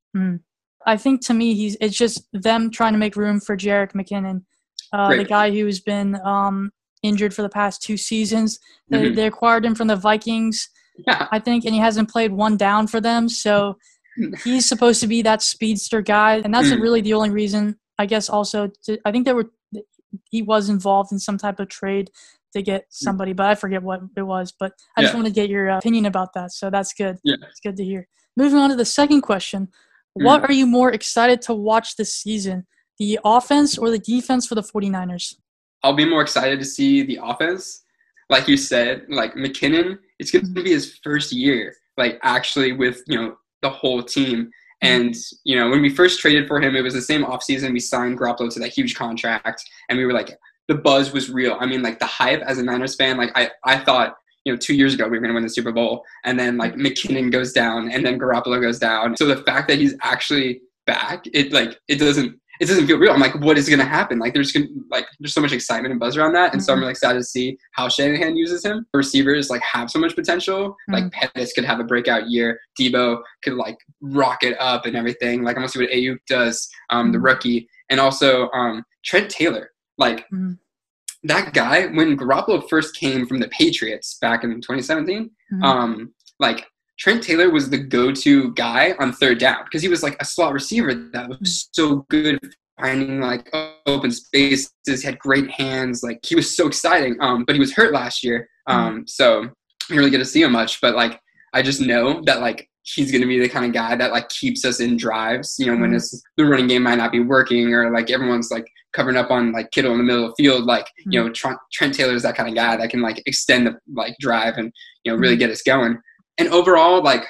I 0.87 0.95
think 0.97 1.25
to 1.25 1.33
me, 1.33 1.55
he's 1.55 1.75
it's 1.81 1.97
just 1.97 2.27
them 2.33 2.69
trying 2.69 2.93
to 2.93 2.99
make 2.99 3.15
room 3.15 3.39
for 3.39 3.57
Jerick 3.57 3.93
McKinnon, 3.93 4.43
uh, 4.95 5.15
the 5.15 5.23
guy 5.23 5.51
who's 5.51 5.79
been 5.79 6.15
um, 6.23 6.71
injured 7.03 7.33
for 7.33 7.41
the 7.41 7.49
past 7.49 7.81
two 7.83 7.97
seasons. 7.97 8.59
They, 8.89 9.11
Mhm. 9.11 9.15
they 9.15 9.27
acquired 9.27 9.65
him 9.65 9.75
from 9.75 9.87
the 9.87 9.95
Vikings, 9.95 10.69
Yeah. 11.07 11.27
I 11.31 11.39
think, 11.39 11.65
and 11.65 11.73
he 11.73 11.79
hasn't 11.79 12.09
played 12.09 12.31
one 12.31 12.57
down 12.57 12.87
for 12.87 12.99
them. 13.01 13.29
So 13.29 13.77
he's 14.43 14.65
supposed 14.67 15.01
to 15.01 15.07
be 15.07 15.21
that 15.23 15.41
speedster 15.41 16.01
guy, 16.01 16.35
and 16.43 16.53
that's 16.53 16.69
Mhm. 16.69 16.81
really 16.81 17.01
the 17.01 17.13
only 17.13 17.29
reason. 17.31 17.77
I 17.99 18.05
guess 18.05 18.29
also, 18.29 18.69
to, 18.85 18.97
I 19.05 19.11
think 19.11 19.25
there 19.25 19.35
were 19.35 19.49
he 20.31 20.41
was 20.41 20.69
involved 20.69 21.11
in 21.11 21.19
some 21.19 21.37
type 21.37 21.59
of 21.59 21.67
trade 21.67 22.09
to 22.53 22.61
get 22.61 22.85
somebody, 22.89 23.33
but 23.33 23.47
I 23.47 23.55
forget 23.55 23.83
what 23.83 23.99
it 24.15 24.21
was. 24.21 24.53
But 24.57 24.71
I 24.95 25.01
just 25.01 25.13
Yeah. 25.13 25.17
want 25.19 25.27
to 25.27 25.33
get 25.33 25.49
your 25.49 25.69
uh, 25.69 25.77
opinion 25.77 26.05
about 26.05 26.31
that. 26.35 26.53
So 26.53 26.69
that's 26.69 26.93
good. 26.93 27.17
Yeah. 27.23 27.35
It's 27.49 27.59
good 27.59 27.75
to 27.75 27.83
hear. 27.83 28.07
Moving 28.37 28.57
on 28.57 28.69
to 28.69 28.77
the 28.77 28.85
second 28.85 29.21
question. 29.21 29.67
What 30.13 30.49
are 30.49 30.53
you 30.53 30.65
more 30.65 30.89
excited 30.93 31.41
to 31.43 31.53
watch 31.53 31.97
this 31.97 32.13
season? 32.13 32.65
The 32.99 33.19
offense 33.25 33.77
or 33.77 33.89
the 33.89 33.99
defense 33.99 34.47
for 34.47 34.55
the 34.55 34.61
49ers? 34.61 35.35
I'll 35.83 35.93
be 35.93 36.09
more 36.09 36.21
excited 36.21 36.59
to 36.59 36.65
see 36.65 37.03
the 37.03 37.19
offense. 37.21 37.83
Like 38.29 38.47
you 38.47 38.57
said, 38.57 39.05
like 39.07 39.35
McKinnon, 39.35 39.99
it's 40.17 40.31
going 40.31 40.45
to 40.45 40.63
be 40.63 40.71
his 40.71 40.97
first 41.03 41.31
year, 41.31 41.75
like 41.97 42.17
actually 42.23 42.71
with 42.71 43.03
you 43.07 43.17
know 43.19 43.37
the 43.61 43.69
whole 43.69 44.01
team. 44.01 44.45
Mm-hmm. 44.45 44.87
And 44.87 45.15
you 45.43 45.55
know 45.55 45.69
when 45.69 45.81
we 45.81 45.89
first 45.89 46.19
traded 46.19 46.47
for 46.47 46.59
him, 46.59 46.75
it 46.75 46.81
was 46.81 46.95
the 46.95 47.01
same 47.01 47.23
offseason 47.23 47.71
we 47.71 47.79
signed 47.79 48.19
Garoppolo 48.19 48.51
to 48.51 48.59
that 48.59 48.73
huge 48.73 48.95
contract, 48.95 49.63
and 49.89 49.97
we 49.97 50.05
were 50.05 50.13
like, 50.13 50.31
the 50.67 50.75
buzz 50.75 51.11
was 51.11 51.29
real. 51.29 51.55
I 51.59 51.67
mean, 51.67 51.83
like 51.83 51.99
the 51.99 52.05
hype 52.05 52.41
as 52.41 52.57
a 52.57 52.63
Niners 52.63 52.95
fan, 52.95 53.17
like 53.17 53.31
I 53.35 53.51
I 53.63 53.77
thought. 53.77 54.15
You 54.47 54.53
know, 54.53 54.59
two 54.59 54.75
years 54.75 54.93
ago 54.93 55.05
we 55.05 55.17
were 55.17 55.21
going 55.21 55.29
to 55.29 55.33
win 55.33 55.41
the 55.41 55.49
Super 55.49 55.71
Bowl, 55.71 56.03
and 56.23 56.39
then 56.39 56.55
like 56.55 56.75
mm-hmm. 56.75 56.85
McKinnon 56.85 57.31
goes 57.31 57.51
down, 57.51 57.89
and 57.89 58.05
then 58.05 58.19
Garoppolo 58.19 58.61
goes 58.61 58.77
down. 58.77 59.17
So 59.17 59.25
the 59.25 59.41
fact 59.41 59.67
that 59.69 59.79
he's 59.79 59.95
actually 60.03 60.61
back, 60.85 61.25
it 61.33 61.51
like 61.51 61.79
it 61.87 61.95
doesn't 61.95 62.39
it 62.59 62.65
doesn't 62.67 62.87
feel 62.87 62.97
real. 62.97 63.11
I'm 63.11 63.19
like, 63.19 63.35
what 63.41 63.57
is 63.57 63.67
going 63.67 63.79
to 63.79 63.85
happen? 63.85 64.19
Like, 64.19 64.33
there's 64.33 64.51
gonna, 64.51 64.67
like 64.89 65.05
there's 65.19 65.33
so 65.33 65.41
much 65.41 65.51
excitement 65.51 65.91
and 65.91 65.99
buzz 65.99 66.17
around 66.17 66.33
that, 66.33 66.53
and 66.53 66.63
so 66.63 66.71
I'm 66.71 66.77
Mhm. 66.77 66.81
really 66.81 66.91
excited 66.91 67.19
to 67.19 67.23
see 67.25 67.57
how 67.71 67.89
Shanahan 67.89 68.35
uses 68.37 68.63
him. 68.65 68.85
Receivers 68.93 69.49
like 69.49 69.61
have 69.61 69.89
so 69.89 69.99
much 69.99 70.15
potential. 70.15 70.75
Like 70.89 71.11
Pettis 71.11 71.53
could 71.53 71.65
have 71.65 71.79
a 71.79 71.83
breakout 71.83 72.29
year. 72.29 72.59
Deebo 72.79 73.21
could 73.43 73.53
like 73.53 73.77
rock 74.01 74.43
it 74.43 74.55
up 74.59 74.85
and 74.85 74.95
everything. 74.95 75.43
Like 75.43 75.55
I'm 75.55 75.61
gonna 75.61 75.69
see 75.69 75.79
what 75.79 75.89
Aiyuk 75.91 76.17
does, 76.27 76.69
um, 76.89 77.11
the 77.11 77.17
Mhm. 77.17 77.23
rookie, 77.25 77.69
and 77.89 77.99
also 77.99 78.49
um, 78.51 78.83
Trent 79.03 79.29
Taylor. 79.29 79.71
Like 79.97 80.25
Mhm. 80.33 80.57
that 81.23 81.53
guy 81.53 81.87
when 81.87 82.17
Garoppolo 82.17 82.67
first 82.69 82.95
came 82.95 83.25
from 83.25 83.39
the 83.39 83.47
Patriots 83.49 84.17
back 84.21 84.43
in 84.43 84.61
2017 84.61 85.31
Mhm. 85.53 85.63
um, 85.63 86.13
like 86.39 86.65
Trent 86.97 87.21
Taylor 87.23 87.49
was 87.49 87.69
the 87.69 87.77
go-to 87.77 88.53
guy 88.53 88.93
on 88.99 89.11
third 89.11 89.37
down 89.39 89.63
because 89.65 89.81
he 89.81 89.87
was 89.89 90.01
like 90.03 90.15
a 90.21 90.25
slot 90.25 90.53
receiver 90.53 90.93
that 91.13 91.27
was 91.29 91.67
so 91.73 92.05
good 92.09 92.39
finding 92.79 93.19
like 93.19 93.49
open 93.85 94.11
spaces. 94.11 94.71
Had 95.03 95.19
great 95.19 95.49
hands. 95.49 96.03
Like 96.03 96.19
he 96.25 96.35
was 96.35 96.55
so 96.55 96.67
exciting. 96.67 97.17
Um, 97.19 97.43
but 97.45 97.55
he 97.55 97.59
was 97.59 97.73
hurt 97.73 97.91
last 97.93 98.23
year. 98.23 98.47
Um, 98.67 99.05
so 99.07 99.39
I 99.43 99.47
didn't 99.89 99.97
really 99.97 100.09
get 100.11 100.19
to 100.19 100.25
see 100.25 100.41
him 100.41 100.51
much. 100.53 100.79
But 100.81 100.95
like 100.95 101.19
I 101.53 101.61
just 101.61 101.81
know 101.81 102.21
that 102.25 102.39
like 102.41 102.69
he's 102.83 103.11
gonna 103.11 103.27
be 103.27 103.39
the 103.39 103.49
kind 103.49 103.65
of 103.65 103.73
guy 103.73 103.95
that 103.95 104.11
like 104.11 104.29
keeps 104.29 104.63
us 104.63 104.79
in 104.79 104.95
drives. 104.95 105.55
You 105.59 105.67
know, 105.67 105.77
when 105.81 105.91
Mhm. 105.91 105.95
it's 105.95 106.21
the 106.37 106.45
running 106.45 106.67
game 106.67 106.83
might 106.83 106.95
not 106.97 107.11
be 107.11 107.19
working 107.19 107.73
or 107.73 107.91
like 107.91 108.09
everyone's 108.11 108.51
like 108.51 108.67
covering 108.93 109.17
up 109.17 109.31
on 109.31 109.51
like 109.51 109.71
Kittle 109.71 109.91
in 109.91 109.97
the 109.97 110.03
middle 110.03 110.25
of 110.25 110.33
the 110.37 110.43
field. 110.43 110.65
Like 110.65 110.87
you 111.05 111.19
know, 111.21 111.29
Trent, 111.31 111.57
Trent 111.73 111.93
Taylor's 111.93 112.23
that 112.23 112.35
kind 112.35 112.47
of 112.47 112.55
guy 112.55 112.77
that 112.77 112.89
can 112.89 113.01
like 113.01 113.21
extend 113.25 113.67
the 113.67 113.77
like 113.93 114.15
drive 114.19 114.55
and 114.57 114.71
you 115.03 115.11
know 115.11 115.17
really 115.17 115.35
get 115.37 115.49
us 115.49 115.61
going. 115.61 115.97
And 116.37 116.49
overall, 116.49 117.01
like 117.01 117.25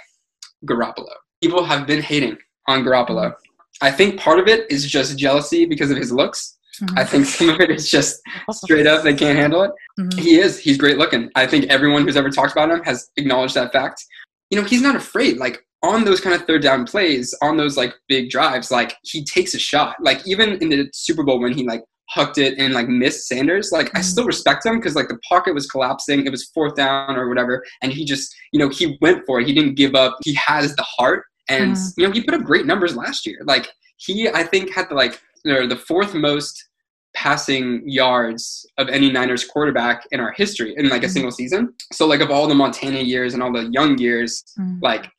Garoppolo, 0.66 1.10
people 1.42 1.64
have 1.64 1.86
been 1.88 2.02
hating 2.02 2.38
on 2.68 2.84
Garoppolo. 2.84 3.34
I 3.82 3.92
think 3.92 4.20
part 4.20 4.40
of 4.40 4.48
it 4.48 4.70
is 4.72 4.86
just 4.86 5.18
jealousy 5.18 5.66
because 5.66 5.92
of 5.92 5.98
his 5.98 6.12
looks. 6.12 6.58
Mhm. 6.82 6.98
I 7.00 7.04
think 7.06 7.26
some 7.26 7.50
of 7.50 7.60
it 7.62 7.70
is 7.70 7.90
just 7.90 8.22
straight 8.52 8.88
up 8.88 9.04
they 9.04 9.14
can't 9.14 9.38
handle 9.38 9.62
it. 9.64 9.72
Mhm. 10.00 10.20
He 10.20 10.40
is. 10.40 10.60
He's 10.60 10.78
great 10.78 10.98
looking. 10.98 11.30
I 11.36 11.46
think 11.48 11.66
everyone 11.66 12.04
who's 12.04 12.18
ever 12.18 12.30
talked 12.30 12.52
about 12.52 12.70
him 12.72 12.84
has 12.84 13.10
acknowledged 13.18 13.56
that 13.56 13.72
fact. 13.72 14.04
You 14.50 14.60
know, 14.60 14.66
he's 14.68 14.82
not 14.82 14.96
afraid. 14.96 15.38
Like 15.38 15.62
on 15.84 16.04
those 16.04 16.20
kind 16.20 16.36
of 16.36 16.46
third 16.48 16.62
down 16.64 16.86
plays, 16.86 17.34
on 17.42 17.58
those 17.58 17.78
like 17.78 17.94
big 18.08 18.30
drives, 18.30 18.72
like 18.72 18.96
he 19.04 19.24
takes 19.24 19.54
a 19.54 19.60
shot. 19.60 19.96
Like 20.02 20.26
even 20.28 20.58
in 20.62 20.70
the 20.70 20.90
Super 20.94 21.24
Bowl 21.24 21.40
when 21.40 21.54
he 21.54 21.66
like 21.66 21.84
hucked 22.10 22.38
it 22.38 22.58
and 22.58 22.74
like 22.74 22.88
missed 22.88 23.28
Sanders, 23.28 23.72
like 23.72 23.90
I 23.98 24.02
still 24.02 24.26
respect 24.26 24.66
him 24.66 24.78
because 24.78 24.96
like 24.96 25.08
the 25.08 25.18
pocket 25.28 25.54
was 25.54 25.68
collapsing. 25.68 26.26
It 26.26 26.30
was 26.32 26.46
fourth 26.54 26.76
down 26.76 27.16
or 27.18 27.28
whatever, 27.28 27.64
and 27.82 27.92
he 27.92 28.06
just 28.06 28.34
you 28.52 28.60
know 28.60 28.70
he 28.70 28.98
went 29.02 29.26
for 29.26 29.40
it. 29.40 29.48
He 29.48 29.54
didn't 29.54 29.76
give 29.76 29.96
up. 29.96 30.18
He 30.24 30.34
has 30.36 30.76
the 30.76 30.84
heart, 30.84 31.26
and 31.50 31.74
Mhm. 31.76 31.94
you 31.98 32.08
know 32.08 32.14
he 32.14 32.22
put 32.24 32.34
up 32.36 32.44
great 32.44 32.66
numbers 32.66 32.96
last 32.96 33.26
year. 33.26 33.40
Like 33.46 33.68
he, 33.98 34.30
I 34.30 34.44
think 34.44 34.74
had 34.74 34.90
the 34.90 34.96
like 34.96 35.20
you 35.44 35.54
know, 35.54 35.68
the 35.68 35.76
fourth 35.78 36.14
most 36.14 36.68
passing 37.16 37.82
yards 37.88 38.66
of 38.78 38.90
any 38.90 39.12
Niners 39.12 39.46
quarterback 39.46 40.04
in 40.12 40.20
our 40.20 40.34
history 40.34 40.74
in 40.78 40.90
like 40.90 41.04
a 41.04 41.08
Mhm. 41.08 41.12
single 41.12 41.32
season. 41.32 41.74
So 41.94 42.06
like 42.08 42.20
of 42.20 42.30
all 42.30 42.48
the 42.48 42.56
Montana 42.56 43.00
years 43.00 43.34
and 43.34 43.42
all 43.42 43.54
the 43.54 43.70
young 43.72 43.98
years, 43.98 44.44
Mhm. 44.60 44.80
like 44.82 45.10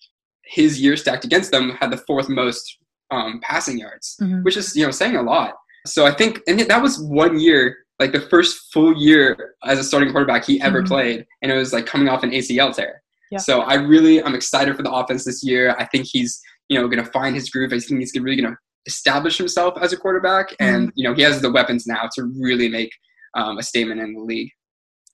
his 0.45 0.81
year 0.81 0.97
stacked 0.97 1.25
against 1.25 1.51
them 1.53 1.71
had 1.81 1.91
the 1.91 1.97
fourth 1.97 2.29
most 2.29 2.79
um, 3.13 3.39
passing 3.41 3.79
yards, 3.79 4.17
Mhm. 4.21 4.43
which 4.43 4.57
is 4.57 4.75
you 4.77 4.85
know 4.85 4.91
saying 4.91 5.15
a 5.17 5.23
lot. 5.23 5.55
So 5.87 6.07
I 6.07 6.13
think 6.13 6.41
and 6.47 6.61
that 6.61 6.83
was 6.83 7.01
one 7.01 7.39
year, 7.39 7.77
like 7.99 8.13
the 8.13 8.21
first 8.21 8.73
full 8.73 8.97
year 8.97 9.55
as 9.65 9.79
a 9.79 9.85
starting 9.85 10.11
quarterback 10.11 10.45
he 10.45 10.61
ever 10.61 10.83
Mhm. 10.83 10.89
played, 10.89 11.27
and 11.43 11.51
it 11.53 11.57
was 11.57 11.73
like 11.73 11.87
coming 11.87 12.09
off 12.09 12.23
an 12.23 12.33
ACL 12.33 12.73
tear. 12.73 13.03
Yeah. 13.31 13.39
So 13.39 13.61
I 13.63 13.75
really 13.75 14.23
I'm 14.23 14.35
excited 14.35 14.77
for 14.77 14.83
the 14.83 14.93
offense 14.93 15.25
this 15.25 15.43
year. 15.43 15.75
I 15.79 15.85
think 15.87 16.07
he's 16.07 16.41
you 16.69 16.79
know 16.79 16.89
going 16.89 17.05
to 17.05 17.11
find 17.11 17.35
his 17.35 17.49
groove. 17.51 17.73
I 17.73 17.79
think 17.79 18.01
he's 18.01 18.13
really 18.15 18.37
going 18.41 18.53
to 18.53 18.59
establish 18.87 19.37
himself 19.39 19.75
as 19.81 19.93
a 19.93 19.97
quarterback, 19.97 20.55
and 20.61 20.93
you 20.95 21.09
know 21.09 21.15
he 21.15 21.23
has 21.23 21.41
the 21.41 21.51
weapons 21.51 21.87
now 21.87 22.09
to 22.15 22.25
really 22.41 22.69
make 22.69 22.91
um, 23.35 23.59
a 23.59 23.63
statement 23.63 24.01
in 24.01 24.15
the 24.15 24.21
league. 24.21 24.51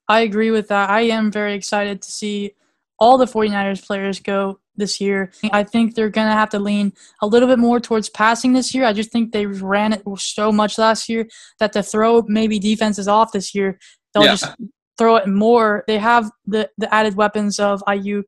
I 0.09 0.21
agree 0.21 0.51
with 0.51 0.69
that. 0.69 0.91
I 0.91 1.03
am 1.03 1.31
very 1.31 1.55
excited 1.55 2.03
to 2.03 2.13
see 2.13 2.53
all 3.03 3.19
the 3.19 3.25
49ers 3.25 3.85
players 3.85 4.21
go 4.21 4.61
this 4.77 5.01
year. 5.01 5.33
I 5.53 5.65
think 5.65 5.95
they're 5.97 6.09
going 6.09 6.29
to 6.29 6.35
have 6.35 6.51
to 6.51 6.61
lean 6.61 6.93
a 7.21 7.27
little 7.27 7.49
bit 7.49 7.59
more 7.59 7.81
towards 7.81 8.09
passing 8.09 8.53
this 8.53 8.73
year. 8.73 8.85
I 8.85 8.93
just 8.93 9.11
think 9.11 9.33
they 9.33 9.45
ran 9.45 9.93
it 9.93 10.03
so 10.19 10.53
much 10.53 10.79
last 10.79 11.09
year 11.09 11.27
that 11.59 11.73
to 11.73 11.83
throw 11.83 12.23
maybe 12.29 12.61
defenses 12.61 13.09
off 13.09 13.33
this 13.33 13.57
year, 13.57 13.79
they'll 14.15 14.23
Yeah. 14.23 14.37
just 14.37 14.55
throw 14.97 15.17
it 15.17 15.27
more. 15.27 15.83
They 15.89 15.99
have 15.99 16.31
the, 16.47 16.71
the 16.79 16.93
added 16.95 17.17
weapons 17.17 17.59
of 17.59 17.83
Aiyuk. 17.89 18.25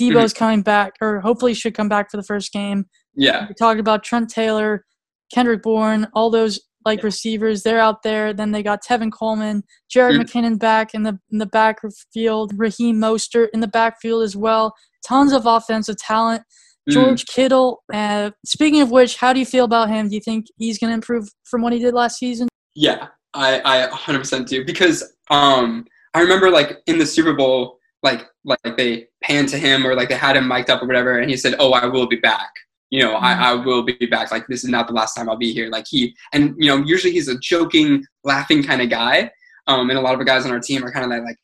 Deebo's 0.00 0.32
mm-hmm. 0.32 0.38
coming 0.38 0.62
back, 0.62 0.94
or 1.02 1.20
hopefully 1.20 1.52
should 1.52 1.74
come 1.74 1.88
back 1.88 2.10
for 2.10 2.16
the 2.16 2.22
first 2.22 2.52
game. 2.52 2.86
Yeah, 3.14 3.46
We 3.48 3.54
talked 3.54 3.80
about 3.80 4.02
Trent 4.02 4.30
Taylor, 4.30 4.84
Kendrick 5.32 5.62
Bourne, 5.62 6.08
all 6.14 6.30
those 6.30 6.60
like 6.86 7.02
receivers. 7.02 7.62
They're 7.62 7.80
out 7.80 8.02
there. 8.02 8.32
Then 8.32 8.52
they 8.52 8.62
got 8.62 8.82
Tevin 8.82 9.12
Coleman, 9.12 9.62
Jared 9.90 10.18
Mhm. 10.18 10.22
McKinnon 10.24 10.58
back 10.58 10.94
in 10.94 11.02
the 11.02 11.18
in 11.30 11.38
the 11.38 11.46
backfield, 11.46 12.52
Raheem 12.56 12.96
Mostert 12.96 13.48
in 13.52 13.60
the 13.60 13.68
backfield 13.68 14.22
as 14.22 14.34
well. 14.36 14.74
Tons 15.06 15.32
of 15.32 15.44
offensive 15.44 15.98
talent. 15.98 16.42
Mm. 16.88 16.92
George 16.92 17.26
Kittle. 17.26 17.82
Uh, 17.92 18.30
speaking 18.46 18.80
of 18.80 18.90
which, 18.92 19.16
how 19.16 19.32
do 19.32 19.40
you 19.40 19.46
feel 19.46 19.64
about 19.64 19.88
him? 19.88 20.08
Do 20.08 20.14
you 20.14 20.20
think 20.20 20.46
he's 20.56 20.78
going 20.78 20.90
to 20.90 20.94
improve 20.94 21.28
from 21.44 21.60
what 21.60 21.72
he 21.72 21.80
did 21.80 21.92
last 21.94 22.16
season? 22.18 22.48
Yeah, 22.76 23.08
I, 23.34 23.60
I 23.64 23.88
100% 23.88 24.46
do 24.46 24.64
because 24.64 25.02
um 25.30 25.84
I 26.14 26.20
remember 26.20 26.48
like 26.50 26.78
in 26.86 26.98
the 26.98 27.06
Super 27.06 27.34
Bowl 27.34 27.78
like 28.04 28.26
like 28.44 28.76
they 28.76 29.08
panned 29.24 29.48
to 29.48 29.58
him 29.58 29.84
or 29.84 29.94
like 29.96 30.08
they 30.08 30.14
had 30.16 30.36
him 30.36 30.46
mic'd 30.46 30.70
up 30.70 30.80
or 30.82 30.86
whatever 30.86 31.18
and 31.18 31.28
he 31.28 31.36
said, 31.36 31.56
"Oh, 31.58 31.72
I 31.72 31.86
will 31.86 32.06
be 32.06 32.16
back." 32.16 32.50
You 32.90 33.02
know, 33.02 33.14
I, 33.14 33.32
I 33.32 33.54
will 33.54 33.82
be 33.82 33.94
back. 34.06 34.30
Like 34.30 34.46
this 34.46 34.62
is 34.62 34.70
not 34.70 34.86
the 34.86 34.92
last 34.94 35.14
time 35.14 35.28
I'll 35.28 35.36
be 35.36 35.52
here. 35.52 35.68
Like 35.70 35.86
he 35.88 36.14
and 36.32 36.54
you 36.58 36.68
know 36.68 36.84
usually 36.84 37.12
he's 37.12 37.28
a 37.28 37.38
joking, 37.38 38.04
laughing 38.24 38.62
kind 38.62 38.80
of 38.80 38.90
guy. 38.90 39.30
Um, 39.66 39.90
and 39.90 39.98
a 39.98 40.02
lot 40.02 40.12
of 40.12 40.20
the 40.20 40.24
guys 40.24 40.44
on 40.46 40.52
our 40.52 40.60
team 40.60 40.84
are 40.84 40.92
kind 40.92 41.04
of 41.04 41.10
that 41.10 41.24
like 41.24 41.36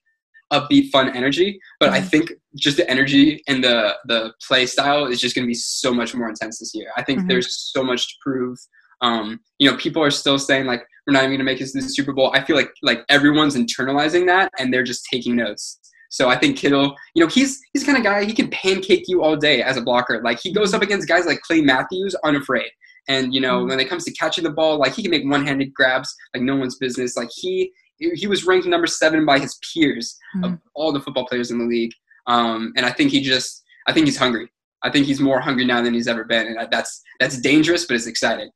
upbeat, 0.53 0.91
fun 0.91 1.09
energy. 1.17 1.59
But 1.81 1.91
I 1.91 2.01
Mhm. 2.01 2.09
think 2.11 2.33
just 2.57 2.77
the 2.77 2.89
energy 2.89 3.43
and 3.49 3.65
the 3.65 3.97
the 4.05 4.33
play 4.47 4.67
style 4.67 5.07
is 5.07 5.21
just 5.21 5.35
going 5.35 5.45
to 5.45 5.49
be 5.49 5.55
so 5.55 5.93
much 5.93 6.15
more 6.15 6.29
intense 6.29 6.61
this 6.61 6.73
year. 6.75 6.91
I 6.97 7.03
think 7.03 7.21
Mhm. 7.21 7.29
there's 7.29 7.57
so 7.73 7.83
much 7.83 8.07
to 8.09 8.15
prove. 8.21 8.57
Um, 9.01 9.41
you 9.59 9.69
know, 9.69 9.77
people 9.77 10.01
are 10.03 10.13
still 10.13 10.39
saying 10.39 10.67
like 10.67 10.85
we're 11.07 11.13
not 11.15 11.25
even 11.25 11.31
going 11.31 11.39
to 11.41 11.45
make 11.45 11.61
it 11.61 11.67
to 11.67 11.81
the 11.81 11.89
Super 11.89 12.13
Bowl. 12.13 12.31
I 12.35 12.45
feel 12.45 12.55
like 12.55 12.71
like 12.83 13.05
everyone's 13.09 13.57
internalizing 13.57 14.27
that 14.27 14.53
and 14.61 14.73
they're 14.73 14.85
just 14.85 15.05
taking 15.13 15.35
notes. 15.35 15.81
So 16.13 16.29
I 16.29 16.37
think 16.39 16.59
Kittle, 16.59 16.95
you 17.15 17.23
know, 17.25 17.27
he's 17.27 17.59
he's 17.73 17.83
the 17.85 17.87
kind 17.91 17.97
of 17.97 18.05
guy 18.05 18.25
he 18.25 18.35
can 18.35 18.51
pancake 18.51 19.05
you 19.09 19.23
all 19.23 19.35
day 19.35 19.63
as 19.63 19.79
a 19.79 19.81
blocker. 19.81 20.21
Like 20.23 20.39
he 20.43 20.53
goes 20.53 20.75
up 20.75 20.83
against 20.83 21.09
guys 21.09 21.25
like 21.25 21.41
Clay 21.41 21.63
Matthews 21.63 22.15
unafraid. 22.23 22.71
And 23.09 23.35
you 23.35 23.41
know, 23.41 23.65
Mhm. 23.65 23.71
when 23.71 23.81
it 23.81 23.89
comes 23.89 24.05
to 24.05 24.13
catching 24.13 24.45
the 24.45 24.51
ball, 24.51 24.79
like 24.79 24.93
he 24.95 25.01
can 25.03 25.11
make 25.11 25.25
one-handed 25.25 25.73
grabs 25.73 26.15
like 26.35 26.43
no 26.43 26.55
one's 26.55 26.77
business. 26.77 27.17
Like 27.17 27.31
he 27.35 27.73
he 27.99 28.27
was 28.27 28.45
ranked 28.47 28.67
number 28.67 28.87
seven 28.87 29.25
by 29.25 29.39
his 29.39 29.59
peers 29.73 30.19
of 30.45 30.51
Mhm. 30.53 30.61
all 30.75 30.93
the 30.93 31.01
football 31.01 31.27
players 31.27 31.51
in 31.51 31.59
the 31.59 31.65
league. 31.65 31.93
Um, 32.27 32.73
and 32.77 32.85
I 32.85 32.91
think 32.93 33.11
he 33.11 33.21
just 33.23 33.63
I 33.87 33.93
think 33.95 34.05
he's 34.07 34.19
hungry. 34.19 34.49
I 34.83 34.91
think 34.91 35.07
he's 35.07 35.19
more 35.21 35.41
hungry 35.41 35.65
now 35.65 35.81
than 35.81 35.95
he's 35.95 36.09
ever 36.09 36.25
been, 36.25 36.47
and 36.47 36.69
that's 36.71 37.01
that's 37.21 37.39
dangerous, 37.41 37.87
but 37.87 37.95
it's 37.97 38.07
exciting. 38.07 38.51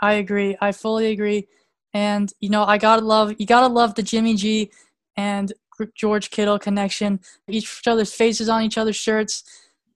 I 0.00 0.12
agree. 0.14 0.56
I 0.60 0.70
fully 0.70 1.10
agree. 1.10 1.48
And 1.92 2.32
you 2.38 2.50
know, 2.50 2.62
I 2.64 2.78
gotta 2.78 3.04
love 3.04 3.34
you 3.36 3.46
gotta 3.46 3.66
love 3.80 3.96
the 3.96 4.02
Jimmy 4.04 4.34
G 4.36 4.70
and 5.16 5.52
George 5.94 6.30
Kittle 6.30 6.58
connection. 6.58 7.20
Each 7.48 7.82
other's 7.86 8.12
faces 8.12 8.48
on 8.48 8.62
each 8.62 8.78
other's 8.78 8.96
shirts. 8.96 9.44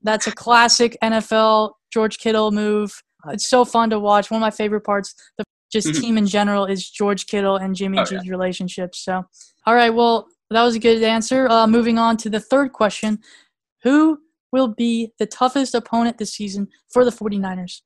That's 0.03 0.27
a 0.27 0.33
classic 0.33 0.97
NFL 1.03 1.73
George 1.93 2.19
Kittle 2.19 2.51
move. 2.51 3.03
It's 3.29 3.49
so 3.49 3.65
fun 3.65 3.91
to 3.91 3.99
watch. 3.99 4.31
One 4.31 4.39
of 4.39 4.43
my 4.43 4.51
favorite 4.51 4.83
parts, 4.83 5.15
the 5.39 5.45
just 5.73 5.89
Mhm. 5.89 6.01
team 6.01 6.19
in 6.19 6.27
general, 6.27 6.67
is 6.67 6.89
George 6.91 7.27
Kittle 7.27 7.57
and 7.57 7.75
Jimmy 7.75 7.99
Oh, 7.99 8.05
G's 8.05 8.29
relationship. 8.29 8.95
So, 8.95 9.25
all 9.67 9.75
right, 9.75 9.91
well, 9.91 10.29
that 10.51 10.63
was 10.63 10.75
a 10.75 10.79
good 10.79 11.03
answer. 11.03 11.49
Uh, 11.49 11.67
moving 11.67 11.99
on 11.99 12.17
to 12.19 12.29
the 12.31 12.39
third 12.41 12.73
question: 12.73 13.19
Who 13.83 14.21
will 14.53 14.69
be 14.69 15.13
the 15.19 15.27
toughest 15.27 15.75
opponent 15.75 16.19
this 16.19 16.35
season 16.35 16.69
for 16.93 17.05
the 17.05 17.11
49ers? 17.11 17.83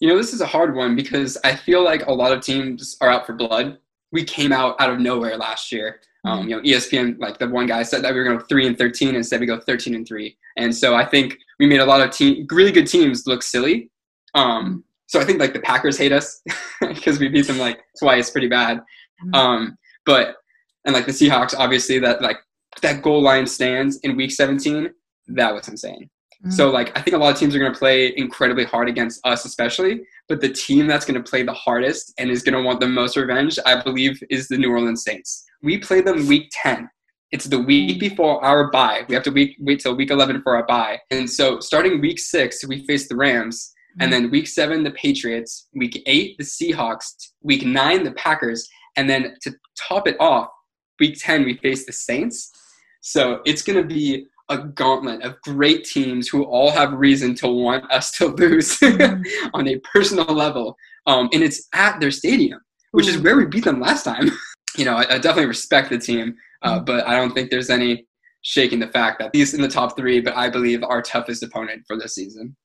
You 0.00 0.08
know, 0.08 0.16
this 0.16 0.32
is 0.34 0.40
a 0.40 0.46
hard 0.46 0.74
one 0.74 0.96
because 0.96 1.38
I 1.44 1.54
feel 1.54 1.82
like 1.82 2.06
a 2.06 2.12
lot 2.12 2.32
of 2.32 2.40
teams 2.42 2.96
are 3.00 3.08
out 3.10 3.26
for 3.26 3.32
blood. 3.34 3.78
We 4.12 4.24
came 4.24 4.50
out 4.52 4.80
out 4.80 4.90
of 4.90 4.98
nowhere 4.98 5.36
last 5.36 5.70
year. 5.70 6.00
Um, 6.24 6.48
you 6.48 6.56
know, 6.56 6.62
ESPN, 6.62 7.18
like 7.18 7.38
the 7.38 7.48
one 7.48 7.66
guy 7.66 7.82
said 7.82 8.02
that 8.02 8.12
we 8.12 8.18
were 8.18 8.24
going 8.24 8.36
to 8.36 8.42
go 8.42 8.46
three 8.48 8.66
and 8.66 8.76
thirteen, 8.76 9.14
instead 9.14 9.40
we 9.40 9.46
go 9.46 9.58
thirteen 9.60 9.94
and 9.94 10.06
three. 10.06 10.36
And 10.56 10.74
so 10.74 10.94
I 10.94 11.04
think 11.04 11.38
we 11.58 11.66
made 11.66 11.80
a 11.80 11.86
lot 11.86 12.00
of 12.02 12.10
team, 12.10 12.46
really 12.50 12.72
good 12.72 12.86
teams 12.86 13.26
look 13.26 13.42
silly. 13.42 13.90
Um, 14.34 14.84
so 15.06 15.20
I 15.20 15.24
think 15.24 15.40
like 15.40 15.52
the 15.54 15.60
Packers 15.60 15.98
hate 15.98 16.12
us 16.12 16.42
because 16.80 17.18
we 17.18 17.28
beat 17.28 17.46
them 17.46 17.58
like 17.58 17.80
twice, 17.98 18.30
pretty 18.30 18.48
bad. 18.48 18.80
Mhm. 19.24 19.34
Um, 19.34 19.78
but 20.06 20.36
and 20.84 20.94
like 20.94 21.06
the 21.06 21.12
Seahawks, 21.12 21.54
obviously 21.56 21.98
that 22.00 22.22
like 22.22 22.36
that 22.82 23.02
goal 23.02 23.22
line 23.22 23.46
stands 23.46 23.98
in 24.00 24.16
Week 24.16 24.30
17. 24.30 24.90
That 25.28 25.54
was 25.54 25.68
insane. 25.68 26.08
Mhm. 26.44 26.52
So 26.52 26.70
like 26.70 26.96
I 26.96 27.02
think 27.02 27.14
a 27.16 27.18
lot 27.18 27.32
of 27.32 27.38
teams 27.38 27.54
are 27.56 27.58
going 27.58 27.72
to 27.72 27.78
play 27.78 28.12
incredibly 28.16 28.64
hard 28.64 28.88
against 28.88 29.26
us, 29.26 29.44
especially. 29.44 30.02
But 30.28 30.40
the 30.40 30.48
team 30.50 30.86
that's 30.86 31.04
going 31.04 31.20
to 31.22 31.28
play 31.28 31.42
the 31.42 31.52
hardest 31.54 32.12
and 32.18 32.30
is 32.30 32.42
going 32.42 32.54
to 32.54 32.62
want 32.62 32.80
the 32.80 32.88
most 32.88 33.16
revenge, 33.16 33.58
I 33.66 33.82
believe, 33.82 34.22
is 34.30 34.48
the 34.48 34.56
New 34.58 34.70
Orleans 34.70 35.02
Saints. 35.02 35.44
We 35.62 35.78
play 35.78 36.00
them 36.00 36.26
Week 36.26 36.50
10. 36.52 36.88
It's 37.32 37.44
the 37.44 37.58
week 37.60 38.00
before 38.00 38.42
our 38.44 38.70
bye. 38.72 39.04
We 39.08 39.14
have 39.14 39.22
to 39.24 39.30
week, 39.30 39.56
wait 39.60 39.80
till 39.80 39.94
Week 39.94 40.10
11 40.10 40.42
for 40.42 40.56
our 40.56 40.66
bye. 40.66 40.98
And 41.10 41.30
so 41.30 41.60
starting 41.60 42.00
Week 42.00 42.18
six, 42.18 42.66
we 42.66 42.84
face 42.86 43.08
the 43.08 43.16
Rams. 43.16 43.72
And 44.00 44.12
then 44.12 44.30
week 44.30 44.46
seven, 44.46 44.84
the 44.84 44.92
Patriots. 44.92 45.68
Week 45.74 46.00
eight, 46.06 46.38
the 46.38 46.44
Seahawks. 46.44 47.12
Week 47.42 47.64
nine, 47.64 48.04
the 48.04 48.12
Packers. 48.12 48.68
And 48.96 49.08
then 49.10 49.36
to 49.42 49.52
top 49.76 50.06
it 50.08 50.16
off, 50.20 50.48
week 50.98 51.16
10, 51.20 51.44
we 51.44 51.56
face 51.58 51.86
the 51.86 51.92
Saints. 51.92 52.50
So 53.00 53.40
it's 53.44 53.62
going 53.62 53.80
to 53.80 53.86
be 53.86 54.26
a 54.48 54.58
gauntlet 54.58 55.22
of 55.22 55.40
great 55.42 55.84
teams 55.84 56.28
who 56.28 56.44
all 56.44 56.70
have 56.70 56.92
reason 56.92 57.34
to 57.36 57.48
want 57.48 57.90
us 57.92 58.10
to 58.12 58.26
lose 58.36 58.78
Mhm. 58.78 59.24
on 59.54 59.68
a 59.68 59.78
personal 59.92 60.24
level. 60.26 60.76
Um, 61.06 61.28
and 61.32 61.42
it's 61.42 61.68
at 61.72 62.00
their 62.00 62.10
stadium, 62.10 62.60
which 62.92 63.06
is 63.08 63.18
where 63.18 63.36
we 63.36 63.46
beat 63.46 63.64
them 63.64 63.80
last 63.80 64.02
time. 64.04 64.30
you 64.76 64.84
know, 64.84 64.94
I, 64.94 65.14
I 65.14 65.18
definitely 65.18 65.46
respect 65.46 65.90
the 65.90 65.98
team, 65.98 66.34
uh, 66.62 66.78
Mhm. 66.80 66.86
but 66.86 67.06
I 67.06 67.16
don't 67.16 67.32
think 67.32 67.50
there's 67.50 67.70
any 67.70 68.06
shaking 68.42 68.78
the 68.78 68.88
fact 68.88 69.18
that 69.20 69.30
he's 69.34 69.52
in 69.54 69.60
the 69.60 69.68
top 69.68 69.96
three, 69.96 70.20
but 70.20 70.34
I 70.36 70.48
believe 70.48 70.82
our 70.82 71.02
toughest 71.02 71.42
opponent 71.42 71.82
for 71.86 71.96
this 71.98 72.14
season. 72.14 72.56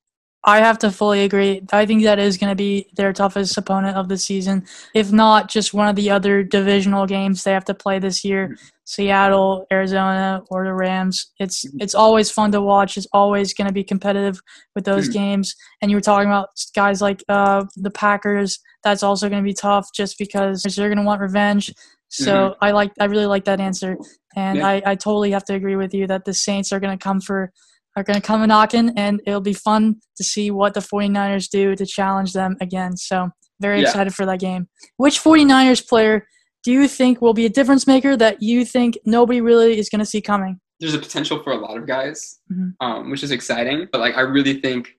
I 0.47 0.59
have 0.59 0.77
to 0.79 0.91
fully 0.91 1.23
agree. 1.23 1.63
I 1.73 1.87
think 1.87 2.03
that 2.03 2.19
is 2.19 2.37
going 2.37 2.51
to 2.51 2.55
be 2.55 2.87
their 2.95 3.11
toughest 3.13 3.57
opponent 3.57 3.97
of 3.97 4.09
the 4.09 4.17
season, 4.17 4.65
if 4.93 5.11
not 5.11 5.49
just 5.49 5.73
one 5.73 5.87
of 5.87 5.95
the 5.95 6.11
other 6.11 6.43
divisional 6.43 7.07
games 7.07 7.43
they 7.43 7.51
have 7.51 7.65
to 7.65 7.73
play 7.73 7.97
this 7.97 8.23
year. 8.23 8.55
Seattle, 8.83 9.65
Arizona, 9.71 10.43
or 10.51 10.63
the 10.65 10.73
Rams. 10.73 11.31
It's 11.39 11.65
it's 11.79 11.95
always 11.95 12.29
fun 12.29 12.51
to 12.51 12.61
watch. 12.61 12.95
It's 12.95 13.07
always 13.11 13.55
going 13.55 13.65
to 13.65 13.73
be 13.73 13.83
competitive 13.83 14.39
with 14.75 14.85
those 14.85 15.09
Mhm. 15.09 15.13
games. 15.13 15.55
And 15.81 15.89
you 15.89 15.97
were 15.97 16.01
talking 16.01 16.29
about 16.29 16.49
guys 16.75 17.01
like 17.01 17.23
uh, 17.27 17.65
the 17.75 17.89
Packers. 17.89 18.59
That's 18.83 19.01
also 19.01 19.27
going 19.29 19.41
to 19.41 19.47
be 19.47 19.55
tough, 19.55 19.89
just 19.95 20.19
because 20.19 20.61
they're 20.61 20.89
going 20.89 20.99
to 20.99 21.03
want 21.03 21.21
revenge. 21.21 21.73
So 22.09 22.55
I 22.61 22.69
like 22.71 22.91
I 22.99 23.05
really 23.05 23.25
like 23.25 23.45
that 23.45 23.59
answer, 23.59 23.97
and 24.35 24.59
Yeah. 24.59 24.67
I, 24.67 24.81
I 24.85 24.95
totally 24.95 25.31
have 25.31 25.43
to 25.45 25.55
agree 25.55 25.75
with 25.75 25.93
you 25.95 26.05
that 26.07 26.25
the 26.25 26.33
Saints 26.35 26.71
are 26.71 26.79
going 26.79 26.95
to 26.95 27.03
come 27.03 27.19
for 27.19 27.51
are 27.95 28.03
going 28.03 28.19
to 28.19 28.25
come 28.25 28.41
a 28.41 28.47
knocking, 28.47 28.91
and 28.97 29.21
it'll 29.25 29.41
be 29.41 29.53
fun 29.53 29.95
to 30.17 30.23
see 30.23 30.51
what 30.51 30.73
the 30.73 30.79
49ers 30.81 31.49
do 31.49 31.75
to 31.75 31.85
challenge 31.85 32.33
them 32.33 32.57
again. 32.61 32.97
So, 32.97 33.29
very 33.61 33.81
Yeah. 33.81 33.87
excited 33.87 34.13
for 34.13 34.25
that 34.25 34.39
game. 34.39 34.67
Which 34.97 35.19
49ers 35.19 35.81
player 35.87 36.27
do 36.63 36.71
you 36.71 36.87
think 36.87 37.21
will 37.21 37.33
be 37.33 37.45
a 37.45 37.49
difference 37.49 37.85
maker 37.87 38.17
that 38.17 38.41
you 38.41 38.65
think 38.65 38.97
nobody 39.05 39.39
really 39.39 39.77
is 39.77 39.87
going 39.87 39.99
to 39.99 40.05
see 40.05 40.19
coming? 40.21 40.59
There's 40.79 40.93
a 40.95 40.99
potential 40.99 41.41
for 41.41 41.53
a 41.53 41.57
lot 41.57 41.77
of 41.77 41.85
guys, 41.87 42.39
Mhm. 42.51 42.73
um, 42.81 43.09
which 43.11 43.23
is 43.23 43.31
exciting. 43.31 43.87
But 43.91 44.01
like, 44.01 44.17
I 44.17 44.21
really 44.21 44.59
think 44.59 44.89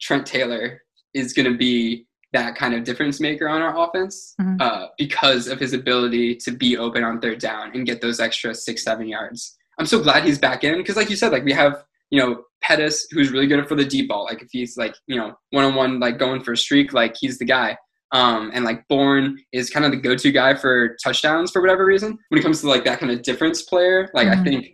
Trent 0.00 0.24
Taylor 0.26 0.82
is 1.14 1.32
going 1.32 1.50
to 1.50 1.56
be 1.58 2.06
that 2.32 2.54
kind 2.54 2.74
of 2.74 2.84
difference 2.84 3.18
maker 3.18 3.48
on 3.48 3.62
our 3.62 3.76
offense 3.76 4.34
Mhm. 4.40 4.60
uh, 4.60 4.88
because 4.98 5.48
of 5.48 5.58
his 5.58 5.72
ability 5.72 6.36
to 6.36 6.50
be 6.52 6.76
open 6.76 7.02
on 7.02 7.18
third 7.20 7.38
down 7.40 7.70
and 7.74 7.86
get 7.86 8.00
those 8.02 8.20
extra 8.20 8.54
six, 8.54 8.84
seven 8.84 9.08
yards. 9.08 9.56
I'm 9.78 9.86
so 9.86 10.00
glad 10.02 10.24
he's 10.24 10.38
back 10.38 10.62
in 10.64 10.76
because, 10.76 10.96
like 10.96 11.08
you 11.08 11.16
said, 11.16 11.32
like 11.32 11.44
we 11.44 11.52
have 11.54 11.85
you 12.10 12.20
know 12.20 12.42
Pettis 12.62 13.06
who's 13.10 13.30
really 13.30 13.46
good 13.46 13.66
for 13.68 13.74
the 13.74 13.84
deep 13.84 14.08
ball. 14.08 14.24
Like 14.24 14.42
if 14.42 14.48
he's 14.50 14.76
like 14.76 14.94
you 15.06 15.16
know 15.16 15.34
one 15.50 15.64
on 15.64 15.74
one 15.74 16.00
like 16.00 16.18
going 16.18 16.42
for 16.42 16.52
a 16.52 16.56
streak, 16.56 16.92
like 16.92 17.14
he's 17.18 17.38
the 17.38 17.44
guy. 17.44 17.76
Um, 18.12 18.50
and 18.54 18.64
like 18.64 18.86
Bourne 18.88 19.36
is 19.52 19.68
kind 19.68 19.84
of 19.84 19.90
the 19.90 19.96
go-to 19.96 20.30
guy 20.30 20.54
for 20.54 20.96
touchdowns 21.02 21.50
for 21.50 21.60
whatever 21.60 21.84
reason. 21.84 22.16
When 22.28 22.38
it 22.38 22.42
comes 22.42 22.60
to 22.60 22.68
like 22.68 22.84
that 22.84 23.00
kind 23.00 23.10
of 23.10 23.22
difference 23.22 23.62
player, 23.62 24.08
like 24.14 24.28
I 24.28 24.36
Mhm. 24.36 24.44
think 24.44 24.66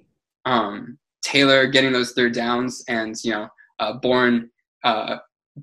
um, 0.45 0.99
Taylor 1.25 1.67
getting 1.67 1.93
those 1.93 2.12
third 2.12 2.35
downs 2.35 2.85
and 2.89 3.15
you 3.25 3.31
know 3.33 3.49
uh, 3.81 3.95
Bourne 3.95 4.51
uh, 4.85 5.17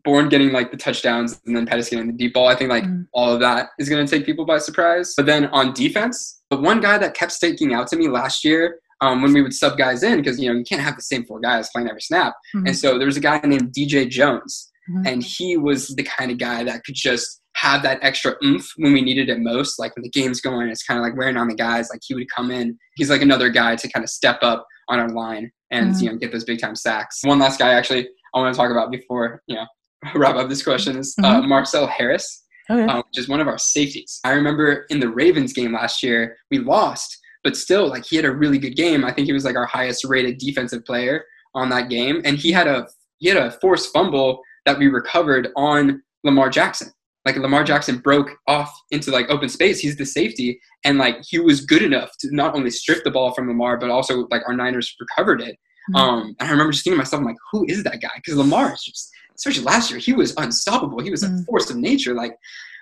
Bourne 0.04 0.30
getting 0.30 0.52
like 0.52 0.72
the 0.72 0.78
touchdowns 0.78 1.40
and 1.46 1.56
then 1.56 1.66
Pettis 1.66 1.90
getting 1.90 2.08
the 2.08 2.14
deep 2.14 2.34
ball. 2.34 2.48
I 2.48 2.56
think 2.56 2.70
like 2.70 2.84
Mhm. 2.86 3.06
all 3.14 3.32
of 3.34 3.40
that 3.42 3.70
is 3.80 3.90
going 3.90 4.06
to 4.06 4.10
take 4.10 4.26
people 4.26 4.46
by 4.46 4.58
surprise. 4.60 5.14
But 5.16 5.26
then 5.26 5.46
on 5.48 5.74
defense, 5.74 6.42
the 6.50 6.58
one 6.58 6.80
guy 6.80 6.98
that 6.98 7.14
kept 7.16 7.32
sticking 7.32 7.74
out 7.74 7.88
to 7.90 7.96
me 7.98 8.08
last 8.08 8.44
year 8.44 8.80
um, 9.01 9.22
when 9.22 9.34
we 9.34 9.41
would 9.41 9.53
sub 9.53 9.77
guys 9.77 10.03
in 10.03 10.18
because 10.18 10.39
you 10.39 10.50
know 10.51 10.58
you 10.58 10.63
can't 10.63 10.82
have 10.82 10.96
the 10.96 11.01
same 11.01 11.25
four 11.25 11.39
guys 11.39 11.70
playing 11.74 11.88
every 11.89 12.01
snap. 12.01 12.34
Mhm. 12.56 12.68
And 12.68 12.75
so 12.77 12.98
there 12.98 13.08
was 13.08 13.18
a 13.18 13.22
guy 13.22 13.39
named 13.44 13.74
DJ 13.74 14.06
Jones, 14.10 14.72
Mhm. 14.89 15.08
and 15.08 15.24
he 15.24 15.58
was 15.58 15.89
the 15.89 16.03
kind 16.03 16.32
of 16.32 16.38
guy 16.38 16.63
that 16.63 16.84
could 16.84 16.96
just 16.96 17.41
have 17.56 17.82
that 17.84 18.00
extra 18.01 18.36
oomph 18.44 18.68
when 18.77 18.94
we 18.94 19.01
needed 19.01 19.29
it 19.29 19.39
most. 19.39 19.79
Like 19.79 19.96
when 19.96 20.03
the 20.03 20.10
game's 20.10 20.39
going, 20.41 20.70
it's 20.70 20.84
kind 20.84 20.98
of 20.98 21.03
like 21.03 21.18
wearing 21.18 21.36
on 21.38 21.48
the 21.48 21.56
guys. 21.56 21.89
Like 21.89 22.00
he 22.06 22.13
would 22.15 22.29
come 22.29 22.51
in. 22.51 22.77
He's 22.96 23.10
like 23.10 23.22
another 23.22 23.50
guy 23.50 23.75
to 23.75 23.88
kind 23.91 24.03
of 24.03 24.10
step 24.10 24.39
up 24.44 24.65
on 24.88 25.00
our 25.00 25.10
line 25.10 25.51
and 25.72 25.94
Mhm. 25.94 26.01
you 26.01 26.10
know 26.12 26.18
get 26.18 26.32
those 26.32 26.44
big 26.46 26.60
time 26.60 26.75
sacks. 26.75 27.20
One 27.24 27.39
last 27.39 27.60
guy 27.60 27.72
actually 27.74 28.08
I 28.34 28.39
want 28.39 28.53
to 28.53 28.58
talk 28.58 28.72
about 28.72 28.91
before 28.91 29.41
you 29.48 29.56
know 29.56 29.65
wrap 30.15 30.36
up 30.36 30.48
this 30.50 30.63
question 30.63 30.98
is 30.98 31.15
uh, 31.24 31.41
Marcel 31.41 31.86
Harris 31.88 32.44
Okay. 32.72 32.86
um, 32.86 32.98
which 33.08 33.18
is 33.18 33.27
one 33.27 33.39
of 33.41 33.48
our 33.48 33.58
safeties. 33.58 34.20
I 34.24 34.32
remember 34.34 34.86
in 34.91 35.00
the 35.00 35.10
Ravens 35.10 35.53
game 35.53 35.74
last 35.74 36.03
year, 36.03 36.38
we 36.51 36.60
lost, 36.60 37.18
but 37.43 37.55
still, 37.55 37.88
like 37.88 38.05
he 38.05 38.15
had 38.15 38.25
a 38.25 38.31
really 38.31 38.58
good 38.58 38.75
game. 38.75 39.05
I 39.05 39.12
think 39.12 39.27
he 39.27 39.34
was 39.34 39.46
like 39.46 39.55
our 39.55 39.65
highest 39.65 40.03
rated 40.05 40.38
defensive 40.38 40.86
player 40.86 41.24
on 41.55 41.69
that 41.69 41.89
game, 41.89 42.22
and 42.25 42.38
he 42.38 42.51
had 42.51 42.67
a 42.67 42.88
he 43.19 43.29
had 43.29 43.38
a 43.38 43.51
forced 43.60 43.91
fumble 43.93 44.41
that 44.65 44.77
we 44.77 44.88
recovered 44.88 45.50
on 45.55 46.01
Lamar 46.24 46.50
Jackson. 46.50 46.89
like 47.25 47.38
Lamar 47.38 47.63
Jackson 47.63 47.98
broke 47.98 48.31
off 48.48 48.74
into 48.91 49.12
like 49.12 49.29
open 49.29 49.50
space. 49.50 49.79
He's 49.79 49.98
the 49.98 50.05
safety, 50.05 50.60
and 50.84 50.98
like 50.98 51.17
he 51.27 51.39
was 51.39 51.65
good 51.65 51.81
enough 51.81 52.12
to 52.19 52.36
not 52.36 52.55
only 52.55 52.69
strip 52.69 53.03
the 53.03 53.12
ball 53.12 53.34
from 53.34 53.48
Lamar, 53.48 53.77
but 53.77 53.89
also 53.89 54.27
like 54.31 54.41
our 54.48 54.55
Niners 54.55 54.96
recovered 55.00 55.41
it. 55.41 55.58
Mm-hmm. 55.91 55.96
Um, 55.96 56.36
and 56.39 56.50
I 56.50 56.51
remember 56.51 56.72
just 56.72 56.84
thinking 56.84 56.98
to 56.98 57.01
myself, 57.03 57.22
I'm 57.22 57.25
like, 57.25 57.38
who 57.51 57.65
is 57.67 57.84
that 57.84 58.01
guy? 58.01 58.10
Because 58.15 58.36
Lamar 58.36 58.74
is 58.74 58.84
just, 58.84 59.10
especially 59.36 59.63
last 59.63 59.89
year, 59.89 60.00
he 60.00 60.13
was 60.13 60.34
unstoppable. 60.38 61.00
He 61.01 61.10
was 61.10 61.24
mm-hmm. 61.24 61.39
a 61.39 61.43
force 61.46 61.69
of 61.69 61.77
nature. 61.77 62.13
Like 62.13 62.36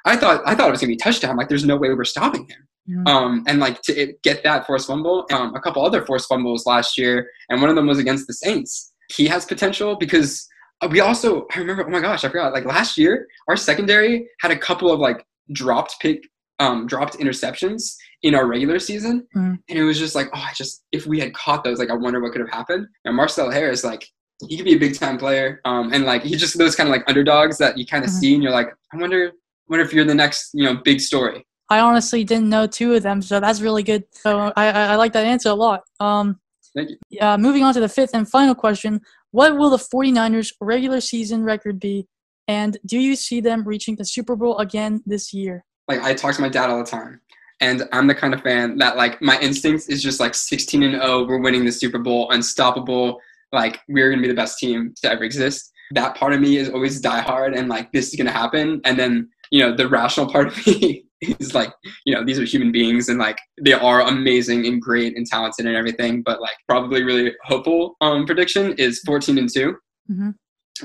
I 0.05 0.17
thought, 0.17 0.41
I 0.45 0.55
thought 0.55 0.67
it 0.67 0.71
was 0.71 0.81
gonna 0.81 0.91
be 0.91 0.97
touchdown. 0.97 1.37
Like 1.37 1.49
there's 1.49 1.65
no 1.65 1.77
way 1.77 1.89
we 1.89 1.95
were 1.95 2.05
stopping 2.05 2.47
him. 2.47 2.66
Mm-hmm. 2.89 3.07
Um, 3.07 3.43
and 3.47 3.59
like 3.59 3.81
to 3.83 4.13
get 4.23 4.43
that 4.43 4.65
forced 4.65 4.87
fumble, 4.87 5.25
um, 5.31 5.53
a 5.55 5.59
couple 5.59 5.85
other 5.85 6.05
forced 6.05 6.29
fumbles 6.29 6.65
last 6.65 6.97
year, 6.97 7.29
and 7.49 7.59
one 7.59 7.69
of 7.69 7.75
them 7.75 7.87
was 7.87 7.99
against 7.99 8.27
the 8.27 8.33
Saints. 8.33 8.93
He 9.13 9.27
has 9.27 9.45
potential 9.45 9.97
because 9.97 10.47
uh, 10.81 10.87
we 10.89 10.99
also 10.99 11.47
I 11.53 11.59
remember 11.59 11.85
oh 11.85 11.89
my 11.89 11.99
gosh 11.99 12.23
I 12.23 12.29
forgot 12.29 12.53
like 12.53 12.65
last 12.65 12.97
year 12.97 13.27
our 13.47 13.55
secondary 13.55 14.27
had 14.41 14.51
a 14.51 14.57
couple 14.57 14.91
of 14.91 14.99
like 14.99 15.25
dropped 15.51 15.95
pick 15.99 16.23
um 16.59 16.87
dropped 16.87 17.17
interceptions 17.17 17.95
in 18.23 18.35
our 18.35 18.45
regular 18.45 18.79
season 18.79 19.27
mm. 19.35 19.57
and 19.69 19.79
it 19.79 19.83
was 19.83 19.97
just 19.97 20.15
like 20.15 20.27
oh 20.33 20.39
I 20.39 20.53
just 20.55 20.83
if 20.91 21.07
we 21.07 21.19
had 21.19 21.33
caught 21.33 21.63
those 21.63 21.79
like 21.79 21.89
I 21.89 21.95
wonder 21.95 22.21
what 22.21 22.31
could 22.31 22.41
have 22.41 22.49
happened 22.49 22.87
and 23.05 23.15
Marcel 23.15 23.49
Harris 23.49 23.83
like 23.83 24.07
he 24.47 24.55
could 24.55 24.65
be 24.65 24.75
a 24.75 24.79
big 24.79 24.97
time 24.97 25.17
player 25.17 25.61
um 25.65 25.91
and 25.93 26.05
like 26.05 26.21
he's 26.21 26.39
just 26.39 26.57
those 26.57 26.75
kind 26.75 26.87
of 26.87 26.91
like 26.91 27.03
underdogs 27.07 27.57
that 27.57 27.77
you 27.77 27.85
kind 27.85 28.03
of 28.03 28.11
mm-hmm. 28.11 28.19
see 28.19 28.33
and 28.35 28.43
you're 28.43 28.51
like 28.51 28.69
I 28.93 28.97
wonder 28.97 29.31
wonder 29.67 29.83
if 29.83 29.93
you're 29.93 30.05
the 30.05 30.13
next 30.13 30.51
you 30.53 30.63
know 30.63 30.75
big 30.75 31.01
story 31.01 31.46
I 31.69 31.79
honestly 31.79 32.23
didn't 32.23 32.49
know 32.49 32.67
two 32.67 32.93
of 32.93 33.03
them 33.03 33.21
so 33.21 33.39
that's 33.39 33.61
really 33.61 33.83
good 33.83 34.03
so 34.11 34.53
I 34.55 34.67
I, 34.67 34.85
I 34.87 34.95
like 34.95 35.13
that 35.13 35.25
answer 35.25 35.49
a 35.49 35.55
lot 35.55 35.81
um 35.99 36.39
Thank 36.77 36.91
you. 37.09 37.19
Uh, 37.19 37.37
moving 37.37 37.63
on 37.63 37.73
to 37.73 37.79
the 37.79 37.89
fifth 37.89 38.11
and 38.13 38.29
final 38.29 38.53
question. 38.53 39.01
What 39.31 39.57
will 39.57 39.71
the 39.71 39.77
49ers 39.77 40.53
regular 40.61 41.01
season 41.01 41.43
record 41.43 41.79
be? 41.79 42.07
And 42.47 42.77
do 42.85 42.99
you 42.99 43.15
see 43.15 43.41
them 43.41 43.63
reaching 43.63 43.95
the 43.95 44.05
Super 44.05 44.35
Bowl 44.35 44.57
again 44.59 45.01
this 45.05 45.33
year? 45.33 45.65
Like 45.87 46.01
I 46.01 46.13
talk 46.13 46.35
to 46.35 46.41
my 46.41 46.49
dad 46.49 46.69
all 46.69 46.77
the 46.77 46.89
time. 46.89 47.19
And 47.59 47.83
I'm 47.91 48.05
the 48.05 48.13
kind 48.13 48.35
of 48.35 48.41
fan 48.41 48.77
that 48.77 48.95
like 48.95 49.19
my 49.21 49.39
instincts 49.39 49.89
is 49.89 50.03
just 50.03 50.19
like 50.19 50.35
16 50.35 50.83
and 50.83 51.01
0. 51.01 51.25
We're 51.25 51.41
winning 51.41 51.65
the 51.65 51.71
Super 51.71 51.97
Bowl, 51.97 52.29
unstoppable. 52.29 53.19
Like 53.51 53.79
we're 53.87 54.11
gonna 54.11 54.21
be 54.21 54.27
the 54.27 54.35
best 54.35 54.59
team 54.59 54.93
to 55.01 55.11
ever 55.11 55.23
exist. 55.23 55.71
That 55.91 56.15
part 56.15 56.33
of 56.33 56.41
me 56.41 56.57
is 56.57 56.69
always 56.69 57.01
diehard 57.01 57.57
and 57.57 57.69
like 57.69 57.91
this 57.91 58.09
is 58.09 58.15
gonna 58.15 58.31
happen. 58.31 58.81
And 58.85 58.99
then 58.99 59.29
you 59.51 59.61
know 59.61 59.75
the 59.75 59.87
rational 59.87 60.31
part 60.31 60.47
of 60.47 60.67
me 60.67 61.05
is 61.21 61.55
like 61.55 61.73
you 62.05 62.13
know 62.13 62.23
these 62.23 62.39
are 62.39 62.43
human 62.43 62.71
beings 62.71 63.09
and 63.09 63.19
like 63.19 63.37
they 63.61 63.73
are 63.73 64.01
amazing 64.01 64.65
and 64.67 64.81
great 64.81 65.17
and 65.17 65.25
talented 65.25 65.65
and 65.65 65.75
everything 65.75 66.21
but 66.21 66.41
like 66.41 66.55
probably 66.67 67.03
really 67.03 67.33
hopeful 67.43 67.95
um 68.01 68.25
prediction 68.25 68.73
is 68.73 69.01
14 69.05 69.37
and 69.37 69.51
2 69.51 69.75
mm-hmm. 70.11 70.29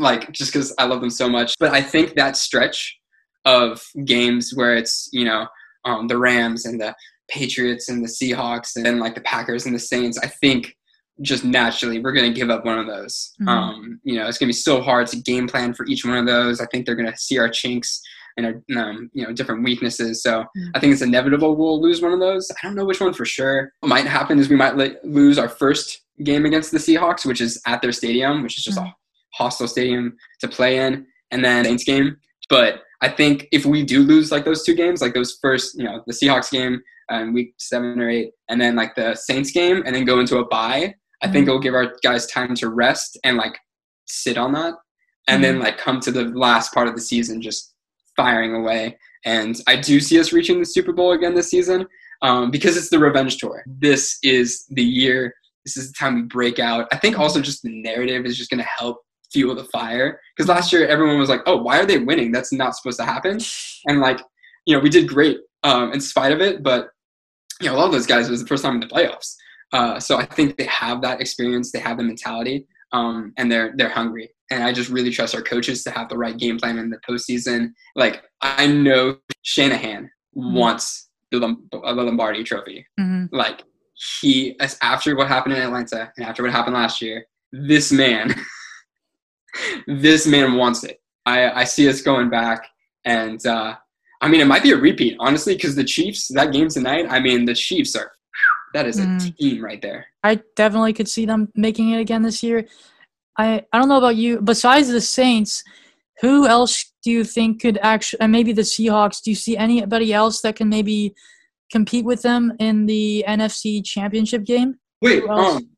like 0.03 0.33
just 0.33 0.53
because 0.53 0.75
i 0.79 0.85
love 0.85 1.01
them 1.01 1.11
so 1.11 1.29
much 1.29 1.55
but 1.61 1.73
i 1.73 1.83
think 1.83 2.15
that 2.15 2.37
stretch 2.37 2.99
of 3.45 3.83
games 4.05 4.53
where 4.55 4.77
it's 4.77 5.09
you 5.13 5.25
know 5.25 5.47
um, 5.85 6.07
the 6.07 6.17
rams 6.17 6.65
and 6.65 6.81
the 6.81 6.95
patriots 7.29 7.89
and 7.89 8.05
the 8.05 8.09
seahawks 8.09 8.77
and 8.77 8.87
then 8.87 9.01
like 9.01 9.15
the 9.15 9.21
packers 9.23 9.67
and 9.67 9.75
the 9.75 9.81
saints 9.81 10.19
i 10.23 10.27
think 10.27 10.75
just 11.21 11.45
naturally 11.45 12.01
we're 12.01 12.13
going 12.13 12.33
to 12.33 12.39
give 12.39 12.51
up 12.51 12.65
one 12.65 12.79
of 12.79 12.87
those 12.87 13.33
mm-hmm. 13.41 13.49
um, 13.49 14.01
you 14.05 14.17
know 14.17 14.27
it's 14.27 14.39
going 14.39 14.47
to 14.47 14.57
be 14.57 14.61
so 14.61 14.81
hard 14.81 15.07
to 15.07 15.17
game 15.17 15.47
plan 15.47 15.75
for 15.75 15.85
each 15.87 16.05
one 16.05 16.17
of 16.17 16.27
those 16.27 16.61
i 16.61 16.67
think 16.67 16.87
they're 16.87 16.95
going 16.95 17.11
to 17.11 17.19
see 17.19 17.39
our 17.39 17.49
chinks 17.49 18.01
and 18.37 18.47
our, 18.47 18.83
um, 18.83 19.11
you 19.13 19.25
know 19.25 19.33
different 19.33 19.65
weaknesses. 19.65 20.23
So 20.23 20.41
mm-hmm. 20.41 20.69
I 20.75 20.81
think 20.81 20.93
it's 20.93 21.03
inevitable 21.03 21.57
we'll 21.57 21.81
lose 21.81 22.03
one 22.03 22.13
of 22.13 22.21
those. 22.21 22.51
I 22.51 22.67
don't 22.67 22.75
know 22.75 22.85
which 22.85 23.01
one 23.01 23.13
for 23.13 23.25
sure. 23.25 23.73
What 23.81 23.89
might 23.89 24.07
happen 24.07 24.39
is 24.39 24.49
we 24.49 24.57
might 24.57 24.77
lose 25.05 25.39
our 25.39 25.49
first 25.49 26.03
game 26.25 26.45
against 26.45 26.71
the 26.71 26.79
Seahawks, 26.79 27.27
which 27.27 27.41
is 27.41 27.61
at 27.67 27.83
their 27.83 27.93
stadium, 27.93 28.43
which 28.43 28.59
is 28.59 28.65
just 28.65 28.79
mm-hmm. 28.79 28.89
a 28.89 28.97
hostile 29.35 29.69
stadium 29.69 30.17
to 30.41 30.49
play 30.49 30.79
in, 30.79 31.07
and 31.31 31.45
then 31.45 31.65
Saints 31.65 31.85
game. 31.85 32.17
But 32.49 32.83
I 33.01 33.09
think 33.09 33.49
if 33.53 33.65
we 33.65 33.83
do 33.83 34.03
lose 34.03 34.31
like 34.31 34.45
those 34.45 34.63
two 34.63 34.75
games, 34.75 35.01
like 35.01 35.15
those 35.15 35.39
first, 35.41 35.77
you 35.77 35.85
know, 35.85 36.03
the 36.07 36.13
Seahawks 36.13 36.51
game 36.51 36.81
um, 37.11 37.33
week 37.33 37.55
seven 37.59 38.01
or 38.01 38.09
eight, 38.09 38.31
and 38.49 38.61
then 38.61 38.77
like 38.77 38.95
the 38.95 39.15
Saints 39.15 39.51
game, 39.51 39.83
and 39.85 39.95
then 39.95 40.05
go 40.05 40.21
into 40.21 40.39
a 40.39 40.47
bye, 40.47 40.95
I 41.23 41.27
think 41.27 41.45
mm-hmm. 41.45 41.49
it'll 41.49 41.61
give 41.61 41.75
our 41.75 41.95
guys 42.03 42.27
time 42.27 42.55
to 42.57 42.69
rest 42.69 43.19
and 43.25 43.37
like 43.37 43.59
sit 44.07 44.39
on 44.39 44.53
that, 44.53 44.75
and 45.29 45.43
then 45.43 45.55
mm-hmm. 45.55 45.65
like 45.65 45.79
come 45.79 46.01
to 46.01 46.13
the 46.13 46.25
last 46.25 46.73
part 46.73 46.89
of 46.89 46.95
the 46.95 47.01
season 47.01 47.41
just 47.41 47.75
firing 48.17 48.55
away. 48.55 48.99
And 49.25 49.61
I 49.67 49.77
do 49.77 50.01
see 50.01 50.19
us 50.19 50.33
reaching 50.33 50.59
the 50.59 50.67
Super 50.67 50.93
Bowl 50.93 51.13
again 51.13 51.35
this 51.35 51.51
season 51.51 51.87
um, 52.23 52.51
because 52.51 52.77
it's 52.77 52.91
the 52.91 52.99
revenge 52.99 53.39
tour. 53.39 53.63
This 53.67 54.19
is 54.23 54.65
the 54.71 54.83
year. 54.83 55.35
This 55.65 55.77
is 55.77 55.93
the 55.93 55.95
time 55.99 56.17
we 56.17 56.23
break 56.23 56.59
out. 56.59 56.89
I 56.93 56.97
think 56.97 57.19
also 57.19 57.41
just 57.41 57.63
the 57.63 57.71
narrative 57.71 58.25
is 58.25 58.37
just 58.37 58.51
going 58.51 58.63
to 58.63 58.69
help 58.79 58.99
fuel 59.33 59.55
the 59.55 59.65
fire. 59.65 60.21
Because 60.37 60.49
last 60.49 60.73
year 60.73 60.87
everyone 60.87 61.19
was 61.19 61.29
like, 61.29 61.43
"Oh, 61.47 61.57
why 61.57 61.79
are 61.79 61.87
they 61.87 61.99
winning? 61.99 62.33
That's 62.33 62.53
not 62.53 62.77
supposed 62.77 62.99
to 62.99 63.07
happen." 63.07 63.39
And 63.85 64.01
like, 64.01 64.21
you 64.65 64.77
know, 64.77 64.81
we 64.81 64.91
did 64.91 65.09
great 65.09 65.39
um, 65.65 65.93
in 65.93 66.01
spite 66.01 66.31
of 66.31 66.41
it, 66.41 66.63
but 66.63 66.91
you 67.61 67.67
know, 67.67 67.75
a 67.75 67.79
lot 67.79 67.87
of 67.87 67.93
those 67.93 68.07
guys 68.07 68.31
was 68.31 68.41
the 68.41 68.47
first 68.47 68.63
time 68.63 68.75
in 68.75 68.81
the 68.81 68.87
playoffs. 68.87 69.35
Uh, 69.73 69.99
so 69.99 70.19
I 70.19 70.25
think 70.25 70.57
they 70.57 70.67
have 70.67 71.03
that 71.03 71.21
experience, 71.21 71.73
they 71.73 71.81
have 71.81 71.97
the 71.97 72.05
mentality, 72.05 72.69
um, 72.93 73.33
and 73.39 73.51
they're 73.51 73.75
they're 73.77 73.89
hungry 73.89 74.31
and 74.53 74.65
I 74.65 74.73
just 74.73 74.91
really 74.91 75.11
trust 75.11 75.35
our 75.35 75.43
coaches 75.43 75.83
to 75.85 75.91
have 75.91 76.09
the 76.09 76.19
right 76.19 76.37
game 76.37 76.59
plan 76.59 76.79
in 76.79 76.91
the 76.91 76.99
postseason. 77.09 77.73
Like 77.97 78.23
I 78.41 78.67
know 78.67 79.19
Shanahan 79.43 80.11
mm-hmm. 80.37 80.55
wants 80.55 81.09
the, 81.31 81.57
Lombardi 81.73 82.45
Trophy. 82.45 82.87
Mm-hmm. 83.01 83.35
Like 83.35 83.65
he, 84.21 84.59
as 84.61 84.79
after 84.83 85.17
what 85.17 85.29
happened 85.29 85.55
in 85.55 85.63
Atlanta 85.63 86.13
and 86.17 86.27
after 86.27 86.43
what 86.43 86.53
happened 86.53 86.75
last 86.75 87.01
year, 87.01 87.27
this 87.53 87.93
man, 87.93 88.35
this 89.87 90.27
man 90.27 90.55
wants 90.55 90.85
it. 90.85 91.01
I, 91.25 91.51
I 91.51 91.65
see 91.65 91.89
us 91.89 92.03
going 92.03 92.31
back, 92.31 92.67
and 93.05 93.45
uh, 93.47 93.77
I 94.21 94.29
mean 94.29 94.41
it 94.41 94.47
might 94.47 94.63
be 94.63 94.73
a 94.73 94.77
repeat, 94.77 95.17
honestly, 95.21 95.55
because 95.55 95.77
the 95.77 95.85
Chiefs 95.85 96.29
that 96.29 96.53
game 96.53 96.69
tonight. 96.69 97.07
I 97.09 97.21
mean 97.21 97.45
the 97.45 97.55
Chiefs 97.55 97.95
are 97.95 98.13
that 98.75 98.87
is 98.87 98.99
a 98.99 99.03
mm. 99.03 99.37
team 99.37 99.63
right 99.63 99.81
there. 99.83 100.07
I 100.23 100.41
definitely 100.57 100.93
could 100.95 101.09
see 101.09 101.27
them 101.27 101.51
making 101.55 101.91
it 101.91 102.01
again 102.01 102.23
this 102.23 102.43
year. 102.43 102.67
I 103.39 103.63
I 103.73 103.79
don't 103.79 103.89
know 103.89 103.99
about 103.99 104.17
you. 104.17 104.41
Besides 104.41 104.89
the 104.89 105.01
Saints, 105.01 105.63
who 106.21 106.47
else 106.47 106.93
do 107.03 107.11
you 107.11 107.25
think 107.25 107.63
could 107.63 107.79
actually? 107.83 108.21
And 108.21 108.33
maybe 108.33 108.53
the 108.53 108.63
Seahawks. 108.63 109.23
Do 109.23 109.31
you 109.31 109.37
see 109.37 109.57
anybody 109.57 110.13
else 110.13 110.41
that 110.43 110.57
can 110.57 110.69
maybe 110.69 111.15
compete 111.71 112.05
with 112.05 112.23
them 112.23 112.53
in 112.59 112.87
the 112.87 113.25
NFC 113.27 113.85
Championship 113.85 114.45
game? 114.45 114.79
Wait, 115.01 115.25
um, 115.25 115.69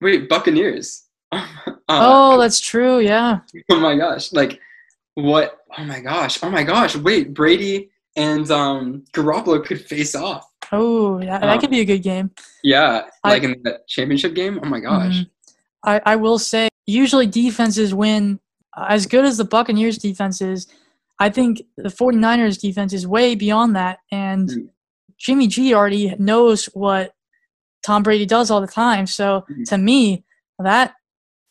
wait, 0.00 0.28
Buccaneers. 0.28 1.04
uh, 1.32 1.46
oh, 1.88 2.38
that's 2.38 2.60
true. 2.60 2.98
Yeah. 2.98 3.40
Oh 3.70 3.80
my 3.80 3.96
gosh! 3.96 4.32
Like, 4.32 4.60
what? 5.14 5.58
Oh 5.78 5.84
my 5.84 6.00
gosh! 6.00 6.42
Oh 6.42 6.50
my 6.50 6.62
gosh! 6.62 6.96
Wait, 6.96 7.34
Brady 7.34 7.90
and 8.16 8.50
um 8.50 9.04
Garoppolo 9.12 9.64
could 9.64 9.80
face 9.80 10.14
off. 10.14 10.50
Oh, 10.72 11.20
yeah, 11.20 11.38
that 11.38 11.48
um, 11.48 11.60
could 11.60 11.70
be 11.70 11.80
a 11.80 11.84
good 11.84 12.02
game. 12.02 12.30
Yeah, 12.64 13.02
like 13.24 13.42
I, 13.42 13.46
in 13.46 13.62
the 13.62 13.80
championship 13.86 14.34
game. 14.34 14.58
Oh 14.62 14.66
my 14.66 14.80
gosh. 14.80 15.20
Mm-hmm. 15.20 15.88
I, 15.88 16.00
I 16.04 16.16
will 16.16 16.38
say 16.38 16.68
usually 16.86 17.26
defenses 17.26 17.94
win 17.94 18.40
as 18.76 19.06
good 19.06 19.24
as 19.24 19.36
the 19.36 19.44
Buccaneers 19.44 19.98
defense 19.98 20.40
is. 20.40 20.66
I 21.18 21.30
think 21.30 21.62
the 21.76 21.88
49ers 21.88 22.60
defense 22.60 22.92
is 22.92 23.06
way 23.06 23.34
beyond 23.34 23.74
that. 23.76 23.98
And 24.12 24.48
mm. 24.48 24.68
Jimmy 25.18 25.46
G 25.46 25.74
already 25.74 26.14
knows 26.18 26.66
what 26.66 27.14
Tom 27.84 28.02
Brady 28.02 28.26
does 28.26 28.50
all 28.50 28.60
the 28.60 28.66
time. 28.66 29.06
So 29.06 29.44
mm. 29.50 29.68
to 29.68 29.78
me, 29.78 30.24
that 30.58 30.94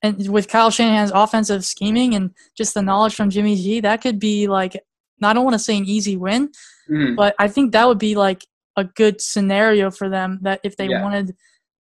and 0.02 0.30
with 0.30 0.48
Kyle 0.48 0.70
Shanahan's 0.70 1.12
offensive 1.12 1.66
scheming 1.66 2.14
and 2.14 2.32
just 2.56 2.74
the 2.74 2.82
knowledge 2.82 3.16
from 3.16 3.30
Jimmy 3.30 3.56
G, 3.56 3.80
that 3.80 4.02
could 4.02 4.20
be 4.20 4.48
like 4.48 4.76
I 5.24 5.34
don't 5.34 5.46
want 5.46 5.56
to 5.56 5.60
say 5.60 5.78
an 5.78 5.86
easy 5.86 6.18
win, 6.18 6.52
mm. 6.90 7.16
but 7.16 7.36
I 7.40 7.48
think 7.48 7.72
that 7.72 7.88
would 7.88 7.98
be 7.98 8.16
like 8.16 8.46
a 8.76 8.84
good 8.84 9.22
scenario 9.22 9.90
for 9.90 10.10
them 10.10 10.40
that 10.44 10.60
if 10.64 10.76
they 10.78 10.90
yeah. 10.90 11.02
wanted 11.02 11.36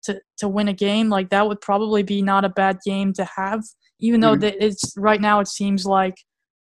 to 0.03 0.19
to 0.37 0.47
win 0.47 0.67
a 0.67 0.73
game 0.73 1.09
like 1.09 1.29
that 1.29 1.47
would 1.47 1.61
probably 1.61 2.03
be 2.03 2.21
not 2.21 2.45
a 2.45 2.49
bad 2.49 2.77
game 2.85 3.13
to 3.13 3.25
have 3.25 3.63
even 3.99 4.19
though 4.19 4.35
mm-hmm. 4.35 4.57
it's 4.59 4.93
right 4.97 5.21
now 5.21 5.39
it 5.39 5.47
seems 5.47 5.85
like 5.85 6.15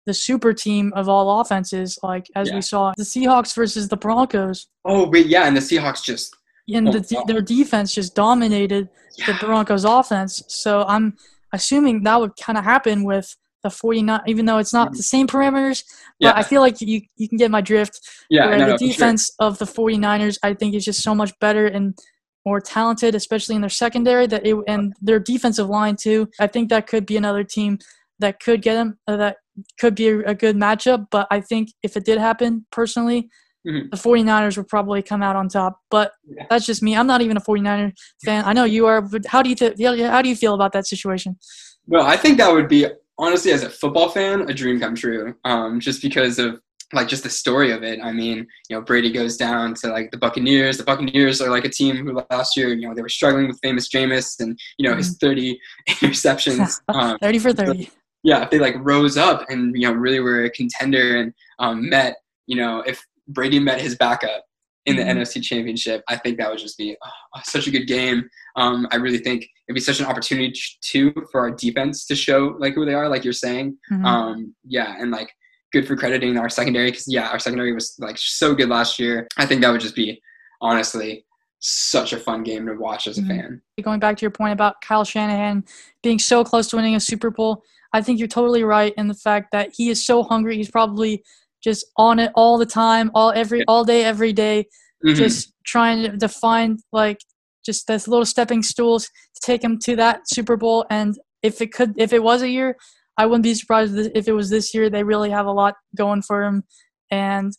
the 0.06 0.14
super 0.14 0.54
team 0.54 0.92
of 0.96 1.08
all 1.08 1.40
offenses 1.40 1.98
like 2.02 2.26
as 2.34 2.48
yeah. 2.48 2.54
we 2.54 2.62
saw 2.62 2.92
the 2.96 3.02
Seahawks 3.02 3.54
versus 3.54 3.88
the 3.88 3.96
Broncos 3.96 4.66
oh 4.84 5.08
wait 5.08 5.26
yeah 5.26 5.46
and 5.46 5.56
the 5.56 5.60
Seahawks 5.60 6.02
just 6.02 6.34
and 6.72 6.88
oh, 6.88 6.92
the, 6.92 7.24
their 7.26 7.40
defense 7.40 7.94
just 7.94 8.14
dominated 8.14 8.88
yeah. 9.16 9.26
the 9.26 9.46
Broncos 9.46 9.84
offense 9.84 10.42
so 10.48 10.84
I'm 10.84 11.16
assuming 11.52 12.02
that 12.04 12.20
would 12.20 12.36
kind 12.36 12.58
of 12.58 12.64
happen 12.64 13.04
with 13.04 13.36
the 13.62 13.70
49 13.70 14.20
even 14.26 14.46
though 14.46 14.58
it's 14.58 14.72
not 14.72 14.88
mm-hmm. 14.88 14.96
the 14.96 15.02
same 15.02 15.26
parameters 15.26 15.84
but 16.20 16.28
yeah. 16.28 16.32
I 16.34 16.42
feel 16.42 16.62
like 16.62 16.80
you 16.80 17.02
you 17.16 17.28
can 17.28 17.36
get 17.36 17.50
my 17.50 17.60
drift 17.60 18.00
yeah 18.30 18.46
no, 18.46 18.58
the 18.58 18.66
no, 18.66 18.76
defense 18.78 19.30
sure. 19.38 19.48
of 19.48 19.58
the 19.58 19.66
49ers 19.66 20.38
I 20.42 20.54
think 20.54 20.74
is 20.74 20.84
just 20.84 21.02
so 21.02 21.14
much 21.14 21.38
better 21.38 21.66
and 21.66 21.98
more 22.44 22.61
talented, 22.61 23.14
especially 23.14 23.55
in 23.55 23.61
their 23.61 23.70
secondary. 23.70 24.27
That 24.27 24.46
it, 24.46 24.57
and 24.66 24.94
their 25.01 25.20
defensive 25.20 25.68
line 25.68 25.96
too. 25.96 26.29
I 26.40 26.46
think 26.46 26.68
that 26.68 26.87
could 26.87 27.07
be 27.07 27.16
another 27.16 27.44
team 27.44 27.79
that 28.18 28.40
could 28.40 28.62
get 28.62 28.74
them. 28.74 28.98
Uh, 29.07 29.16
that 29.16 29.37
could 29.79 29.94
be 29.94 30.09
a, 30.09 30.18
a, 30.20 30.35
good 30.35 30.57
matchup. 30.57 31.07
But 31.11 31.27
I 31.31 31.40
think 31.40 31.70
if 31.83 31.96
it 31.96 32.05
did 32.05 32.18
happen, 32.18 32.66
personally, 32.70 33.29
mm-hmm. 33.66 33.88
the 33.90 33.96
49ers 33.96 34.57
would 34.57 34.68
probably 34.68 35.03
come 35.03 35.22
out 35.22 35.37
on 35.37 35.48
top. 35.48 35.79
But 35.90 36.12
yeah. 36.24 36.46
that's 36.51 36.66
just 36.66 36.83
me. 36.83 36.96
I'm 36.96 37.07
not 37.07 37.20
even 37.20 37.37
a 37.37 37.40
49er 37.40 37.92
fan. 38.24 38.44
I 38.44 38.53
know 38.53 38.64
you 38.64 38.87
are. 38.87 39.03
But 39.03 39.27
how 39.27 39.42
do 39.42 39.51
you 39.51 39.57
th- 39.57 39.79
how 40.01 40.22
do 40.22 40.29
you 40.29 40.37
feel 40.37 40.55
about 40.55 40.72
that 40.72 40.87
situation? 40.87 41.38
Well, 41.87 42.07
I 42.07 42.16
think 42.16 42.38
that 42.38 42.53
would 42.53 42.68
be 42.68 42.87
honestly, 43.18 43.53
as 43.53 43.62
a 43.62 43.70
football 43.70 44.09
fan, 44.09 44.48
a 44.48 44.55
dream 44.55 44.81
come 44.81 44.94
true. 44.94 45.35
Um, 45.44 45.81
just 45.81 46.03
because 46.03 46.38
of 46.38 46.61
like 46.92 47.09
just 47.09 47.22
the 47.22 47.31
story 47.31 47.70
of 47.70 47.83
it. 47.83 48.01
I 48.03 48.12
mean, 48.12 48.46
you 48.68 48.77
know, 48.77 48.81
Brady 48.81 49.12
goes 49.12 49.37
down 49.37 49.74
to 49.74 49.88
like 49.88 50.11
the 50.11 50.16
Buccaneers. 50.16 50.79
The 50.79 50.85
Buccaneers 50.85 51.40
are 51.40 51.51
like 51.51 51.64
a 51.64 51.68
team 51.68 51.96
who 51.96 52.20
last 52.31 52.57
year, 52.57 52.72
you 52.72 52.88
know, 52.88 52.94
they 52.94 53.03
were 53.03 53.09
struggling 53.09 53.48
with 53.48 53.59
famous 53.62 53.88
Jameis 53.88 54.40
and 54.40 54.59
you 54.79 54.88
know 54.88 54.96
his 54.96 55.16
mm-hmm. 55.16 55.27
30 55.27 55.61
interceptions. 55.88 56.81
Um, 56.88 57.18
30 57.20 57.38
for 57.38 57.53
30. 57.53 57.90
yeah, 58.22 58.42
if 58.42 58.51
they 58.51 58.59
like 58.59 58.74
rose 58.79 59.16
up 59.16 59.48
and 59.51 59.74
you 59.77 59.87
know 59.87 59.92
really 59.92 60.20
were 60.20 60.44
a 60.44 60.51
contender 60.51 61.18
and 61.18 61.33
um, 61.59 61.88
met, 61.88 62.16
you 62.46 62.57
know, 62.57 62.81
if 62.81 63.05
Brady 63.29 63.61
met 63.61 63.81
his 63.81 63.94
backup 63.96 64.44
in 64.87 64.96
the 64.96 65.03
mm-hmm. 65.03 65.18
NFC 65.18 65.42
Championship, 65.42 66.03
I 66.09 66.16
think 66.16 66.38
that 66.38 66.48
would 66.51 66.59
just 66.59 66.79
be 66.79 66.96
oh, 67.05 67.40
such 67.44 67.66
a 67.66 67.70
good 67.70 67.87
game. 67.87 68.29
Um, 68.57 68.88
I 68.90 68.96
really 68.96 69.18
think 69.18 69.46
it'd 69.68 69.74
be 69.74 69.81
such 69.81 70.01
an 70.01 70.07
opportunity 70.07 70.59
too 70.81 71.12
for 71.31 71.40
our 71.40 71.51
defense 71.51 72.07
to 72.07 72.16
show 72.16 72.57
like 72.59 72.74
who 72.74 72.87
they 72.87 72.94
are, 72.94 73.09
like 73.09 73.22
you're 73.22 73.35
saying. 73.35 73.77
Mm-hmm. 73.92 74.05
Um, 74.07 74.55
yeah, 74.64 74.96
and 74.98 75.11
like 75.11 75.31
good 75.72 75.87
for 75.87 75.96
crediting 75.96 76.37
our 76.38 76.48
secondary 76.48 76.90
because 76.90 77.07
yeah, 77.09 77.28
our 77.28 77.38
secondary 77.38 77.72
was 77.72 77.94
like 77.98 78.16
so 78.18 78.54
good 78.54 78.68
last 78.68 78.98
year. 78.98 79.26
I 79.37 79.46
think 79.46 79.62
that 79.62 79.70
would 79.70 79.81
just 79.81 79.94
be 79.94 80.20
honestly 80.61 81.24
such 81.61 82.12
a 82.12 82.18
fun 82.18 82.42
game 82.42 82.66
to 82.66 82.74
watch 82.74 83.07
as 83.07 83.18
a 83.18 83.20
mm-hmm. 83.20 83.31
fan. 83.31 83.62
Going 83.83 84.00
back 84.00 84.16
to 84.18 84.22
your 84.22 84.31
point 84.31 84.52
about 84.52 84.81
Kyle 84.81 85.04
Shanahan 85.04 85.64
being 86.02 86.18
so 86.18 86.44
close 86.44 86.68
to 86.68 86.76
winning 86.76 86.94
a 86.94 87.00
Super 87.00 87.31
Bowl, 87.31 87.62
I 87.92 88.02
think 88.02 88.18
you're 88.18 88.28
totally 88.28 88.62
right 88.62 88.92
in 88.96 89.09
the 89.09 89.14
fact 89.14 89.48
that 89.52 89.70
he 89.74 89.88
is 89.88 90.04
so 90.04 90.22
hungry. 90.22 90.57
He's 90.57 90.70
probably 90.70 91.22
just 91.62 91.87
on 91.96 92.18
it 92.18 92.31
all 92.35 92.59
the 92.59 92.66
time, 92.66 93.11
all 93.14 93.33
every 93.33 93.64
all 93.66 93.85
day, 93.85 94.04
every 94.04 94.33
day, 94.33 94.66
mm-hmm. 95.04 95.16
just 95.16 95.52
trying 95.64 96.18
to 96.18 96.28
find 96.28 96.81
like 96.92 97.18
just 97.64 97.87
those 97.87 98.07
little 98.07 98.26
stepping 98.26 98.62
stools 98.62 99.07
to 99.07 99.40
take 99.42 99.62
him 99.62 99.78
to 99.81 99.96
that 99.96 100.28
Super 100.28 100.57
Bowl. 100.57 100.87
And 100.90 101.18
if 101.42 101.61
it 101.61 101.72
could, 101.72 101.94
if 101.96 102.12
it 102.12 102.22
was 102.22 102.42
a 102.42 102.48
year, 102.48 102.76
I 103.18 103.26
wouldn't 103.26 103.42
be 103.42 103.54
surprised 103.54 103.96
if 103.96 104.28
it 104.28 104.33
was 104.33 104.48
this 104.48 104.72
year. 104.72 104.88
They 104.88 105.02
really 105.02 105.31
have 105.31 105.46
a 105.46 105.52
lot 105.52 105.74
going 105.96 106.22
for 106.22 106.44
him, 106.44 106.62
and 107.11 107.52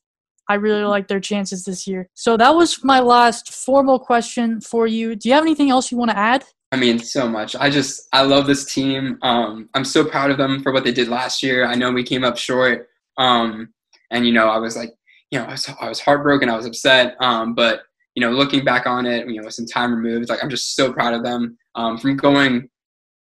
I 0.49 0.55
really 0.55 0.83
like 0.83 1.07
their 1.07 1.19
chances 1.19 1.63
this 1.63 1.85
year. 1.85 2.09
So 2.15 2.35
that 2.37 2.55
was 2.55 2.83
my 2.83 2.99
last 2.99 3.53
formal 3.53 3.99
question 3.99 4.61
for 4.61 4.87
you. 4.87 5.15
Do 5.15 5.29
you 5.29 5.35
have 5.35 5.43
anything 5.43 5.69
else 5.69 5.91
you 5.91 5.97
want 5.97 6.09
to 6.09 6.17
add? 6.17 6.43
I 6.71 6.75
mean, 6.75 6.97
so 6.97 7.27
much. 7.27 7.55
I 7.55 7.69
just, 7.69 8.07
I 8.13 8.23
love 8.23 8.47
this 8.47 8.65
team. 8.65 9.19
Um, 9.21 9.69
I'm 9.75 9.85
so 9.85 10.03
proud 10.03 10.31
of 10.31 10.37
them 10.37 10.63
for 10.63 10.71
what 10.71 10.83
they 10.83 10.91
did 10.91 11.07
last 11.07 11.43
year. 11.43 11.65
I 11.65 11.75
know 11.75 11.91
we 11.91 12.03
came 12.03 12.23
up 12.23 12.37
short. 12.37 12.87
Um, 13.17 13.73
and, 14.11 14.25
you 14.25 14.33
know, 14.33 14.49
I 14.49 14.57
was 14.57 14.75
like, 14.75 14.93
you 15.29 15.39
know, 15.39 15.45
I 15.45 15.51
was, 15.51 15.69
I 15.81 15.87
was 15.89 15.99
heartbroken. 15.99 16.49
I 16.49 16.55
was 16.55 16.65
upset. 16.65 17.15
Um, 17.19 17.53
but, 17.53 17.81
you 18.15 18.21
know, 18.21 18.31
looking 18.31 18.63
back 18.63 18.87
on 18.87 19.05
it, 19.05 19.27
you 19.27 19.39
know, 19.39 19.45
with 19.45 19.53
some 19.53 19.67
time 19.67 19.93
removed, 19.93 20.29
like, 20.29 20.43
I'm 20.43 20.49
just 20.49 20.75
so 20.75 20.91
proud 20.91 21.13
of 21.13 21.23
them 21.23 21.57
um, 21.75 21.97
from 21.97 22.17
going, 22.17 22.69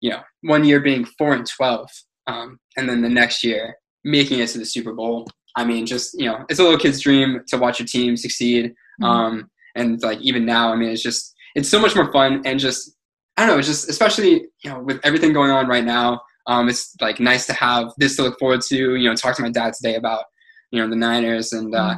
you 0.01 0.11
know, 0.11 0.21
one 0.43 0.65
year 0.65 0.81
being 0.81 1.05
four 1.05 1.35
and 1.35 1.47
12 1.47 1.91
um, 2.27 2.59
and 2.77 2.89
then 2.89 3.03
the 3.03 3.09
next 3.09 3.45
year 3.45 3.77
making 4.05 4.41
it 4.41 4.49
to 4.49 4.59
the 4.59 4.65
Super 4.65 4.93
Bowl. 4.93 5.29
I 5.57 5.65
mean, 5.65 5.87
just 5.87 6.15
you 6.19 6.27
know, 6.27 6.45
it's 6.49 6.61
a 6.61 6.63
little 6.63 6.79
kid's 6.79 7.01
dream 7.01 7.41
to 7.49 7.59
watch 7.59 7.79
your 7.79 7.87
team 7.87 8.17
succeed. 8.17 8.67
Mm-hmm. 9.01 9.05
Um, 9.05 9.51
and 9.75 10.03
like 10.03 10.21
even 10.21 10.45
now, 10.45 10.73
I 10.73 10.77
mean, 10.77 10.91
it's 10.91 11.03
just 11.03 11.35
it's 11.55 11.69
so 11.69 11.81
much 11.81 11.95
more 11.95 12.11
fun 12.13 12.43
and 12.45 12.59
just 12.59 12.97
I 13.37 13.47
don't 13.47 13.55
know, 13.55 13.59
it's 13.59 13.69
just 13.69 13.89
especially 13.89 14.47
you 14.65 14.71
know 14.71 14.81
with 14.81 15.01
everything 15.05 15.33
going 15.33 15.51
on 15.51 15.69
right 15.69 15.85
now. 15.85 16.21
Um, 16.47 16.69
it's 16.69 16.95
like 17.01 17.21
nice 17.21 17.47
to 17.47 17.53
have 17.53 17.93
this 17.99 18.17
to 18.17 18.23
look 18.23 18.39
forward 18.39 18.63
to. 18.63 18.97
You 18.97 19.09
know, 19.09 19.15
talk 19.15 19.37
to 19.37 19.43
my 19.43 19.51
dad 19.51 19.75
today 19.75 19.97
about 19.97 20.25
you 20.71 20.81
know 20.81 20.89
the 20.89 20.97
Niners 20.97 21.53
and 21.53 21.75
uh, 21.75 21.79
mm-hmm. 21.79 21.97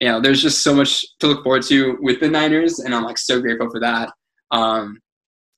you 0.00 0.08
know 0.08 0.20
there's 0.20 0.42
just 0.42 0.62
so 0.62 0.74
much 0.74 1.04
to 1.20 1.28
look 1.28 1.42
forward 1.42 1.62
to 1.64 1.96
with 2.00 2.20
the 2.20 2.28
Niners, 2.28 2.80
and 2.80 2.94
I'm 2.94 3.04
like 3.04 3.18
so 3.18 3.40
grateful 3.40 3.70
for 3.70 3.80
that. 3.80 4.12
Um, 4.50 5.00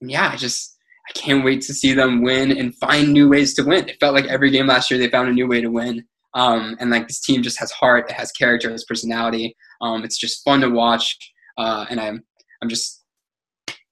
yeah, 0.01 0.31
I 0.33 0.37
just 0.37 0.78
I 1.09 1.13
can't 1.13 1.45
wait 1.45 1.63
to 1.63 1.75
see 1.75 1.93
them 1.93 2.23
win 2.23 2.57
and 2.57 2.75
find 2.77 3.13
new 3.13 3.29
ways 3.29 3.55
to 3.55 3.63
win. 3.63 3.89
It 3.89 3.99
felt 3.99 4.15
like 4.15 4.27
every 4.27 4.51
game 4.51 4.67
last 4.67 4.91
year 4.91 4.99
they 4.99 5.09
found 5.09 5.29
a 5.29 5.33
new 5.33 5.49
way 5.49 5.61
to 5.61 5.69
win. 5.69 6.05
Um, 6.35 6.77
and 6.79 6.91
like 6.91 7.09
this 7.09 7.21
team 7.21 7.43
just 7.43 7.59
has 7.59 7.71
heart, 7.71 8.11
it 8.11 8.15
has 8.15 8.31
character, 8.33 8.69
it 8.69 8.73
has 8.73 8.85
personality. 8.85 9.57
Um, 9.81 10.05
it's 10.05 10.19
just 10.19 10.45
fun 10.45 10.61
to 10.61 10.69
watch, 10.69 11.17
uh, 11.57 11.87
and 11.89 11.99
I'm 12.01 12.23
I'm 12.63 12.69
just 12.69 13.03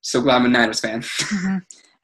so 0.00 0.20
glad 0.20 0.36
I'm 0.36 0.46
a 0.46 0.48
Niners 0.48 0.80
fan. 0.80 1.00
mm-hmm. 1.02 1.58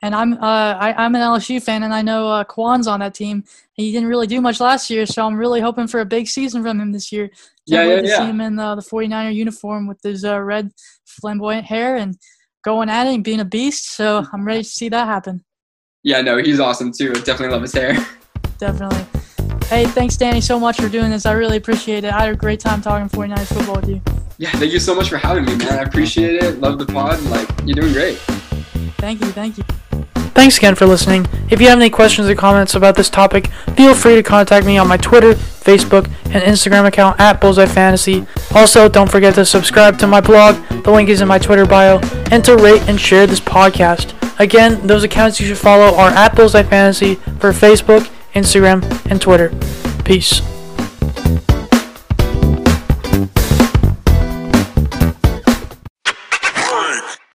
And 0.04 0.16
I'm 0.16 0.32
uh, 0.32 0.74
I, 0.80 1.04
am 1.04 1.14
an 1.14 1.20
LSU 1.20 1.62
fan, 1.62 1.84
and 1.84 1.94
I 1.94 2.02
know 2.02 2.28
uh, 2.28 2.44
Quan's 2.44 2.88
on 2.88 3.00
that 3.00 3.14
team. 3.14 3.44
He 3.74 3.92
didn't 3.92 4.08
really 4.08 4.26
do 4.26 4.40
much 4.40 4.58
last 4.58 4.90
year, 4.90 5.06
so 5.06 5.24
I'm 5.24 5.36
really 5.36 5.60
hoping 5.60 5.86
for 5.86 6.00
a 6.00 6.04
big 6.04 6.26
season 6.26 6.62
from 6.62 6.80
him 6.80 6.90
this 6.90 7.12
year. 7.12 7.28
Can't 7.28 7.38
yeah, 7.66 7.86
wait 7.86 7.94
yeah, 7.94 8.00
to 8.00 8.08
yeah. 8.08 8.18
see 8.18 8.30
him 8.30 8.40
in 8.40 8.58
uh, 8.58 8.74
the 8.74 8.82
49er 8.82 9.32
uniform 9.32 9.86
with 9.86 10.02
his 10.02 10.24
uh, 10.24 10.40
red 10.40 10.72
flamboyant 11.04 11.66
hair 11.66 11.96
and 11.96 12.16
going 12.62 12.88
at 12.88 13.06
it 13.06 13.14
and 13.14 13.24
being 13.24 13.40
a 13.40 13.44
beast. 13.44 13.92
So 13.92 14.24
I'm 14.32 14.44
ready 14.44 14.62
to 14.62 14.68
see 14.68 14.88
that 14.88 15.06
happen. 15.06 15.44
Yeah, 16.02 16.20
no, 16.20 16.38
he's 16.38 16.58
awesome 16.58 16.92
too. 16.92 17.12
Definitely 17.12 17.48
love 17.48 17.62
his 17.62 17.72
hair. 17.72 17.94
Definitely. 18.58 19.04
Hey, 19.66 19.86
thanks, 19.86 20.16
Danny, 20.16 20.40
so 20.40 20.58
much 20.58 20.76
for 20.76 20.88
doing 20.88 21.10
this. 21.10 21.24
I 21.24 21.32
really 21.32 21.56
appreciate 21.56 22.04
it. 22.04 22.12
I 22.12 22.24
had 22.24 22.32
a 22.32 22.36
great 22.36 22.60
time 22.60 22.82
talking 22.82 23.08
49ers 23.08 23.46
football 23.46 23.76
with 23.76 23.88
you. 23.88 24.02
Yeah, 24.38 24.50
thank 24.52 24.72
you 24.72 24.80
so 24.80 24.94
much 24.94 25.08
for 25.08 25.16
having 25.16 25.44
me, 25.44 25.56
man. 25.56 25.78
I 25.78 25.82
appreciate 25.82 26.42
it. 26.42 26.60
Love 26.60 26.78
the 26.78 26.86
pod. 26.86 27.20
Like, 27.24 27.48
you're 27.64 27.76
doing 27.76 27.92
great. 27.92 28.18
Thank 28.98 29.20
you. 29.20 29.26
Thank 29.28 29.58
you. 29.58 29.64
Thanks 30.34 30.56
again 30.58 30.74
for 30.74 30.86
listening. 30.86 31.26
If 31.50 31.60
you 31.60 31.68
have 31.68 31.78
any 31.78 31.90
questions 31.90 32.28
or 32.28 32.34
comments 32.34 32.74
about 32.74 32.96
this 32.96 33.10
topic, 33.10 33.48
feel 33.76 33.94
free 33.94 34.14
to 34.14 34.22
contact 34.22 34.66
me 34.66 34.78
on 34.78 34.88
my 34.88 34.96
Twitter, 34.96 35.34
Facebook, 35.34 36.06
and 36.24 36.42
Instagram 36.42 36.86
account 36.86 37.20
at 37.20 37.40
Bullseye 37.40 37.66
Fantasy. 37.66 38.26
Also, 38.54 38.88
don't 38.88 39.10
forget 39.10 39.34
to 39.34 39.44
subscribe 39.44 39.98
to 39.98 40.06
my 40.06 40.20
blog, 40.20 40.56
the 40.82 40.90
link 40.90 41.08
is 41.08 41.20
in 41.20 41.28
my 41.28 41.38
Twitter 41.38 41.66
bio, 41.66 41.98
and 42.30 42.44
to 42.44 42.56
rate 42.56 42.82
and 42.88 43.00
share 43.00 43.26
this 43.26 43.40
podcast. 43.40 44.18
Again, 44.40 44.86
those 44.86 45.04
accounts 45.04 45.38
you 45.38 45.46
should 45.46 45.58
follow 45.58 45.94
are 45.96 46.10
at 46.10 46.34
Bullseye 46.34 46.62
Fantasy 46.62 47.16
for 47.38 47.52
Facebook, 47.52 48.10
Instagram, 48.34 48.82
and 49.10 49.20
Twitter. 49.20 49.52
Peace. 50.04 50.51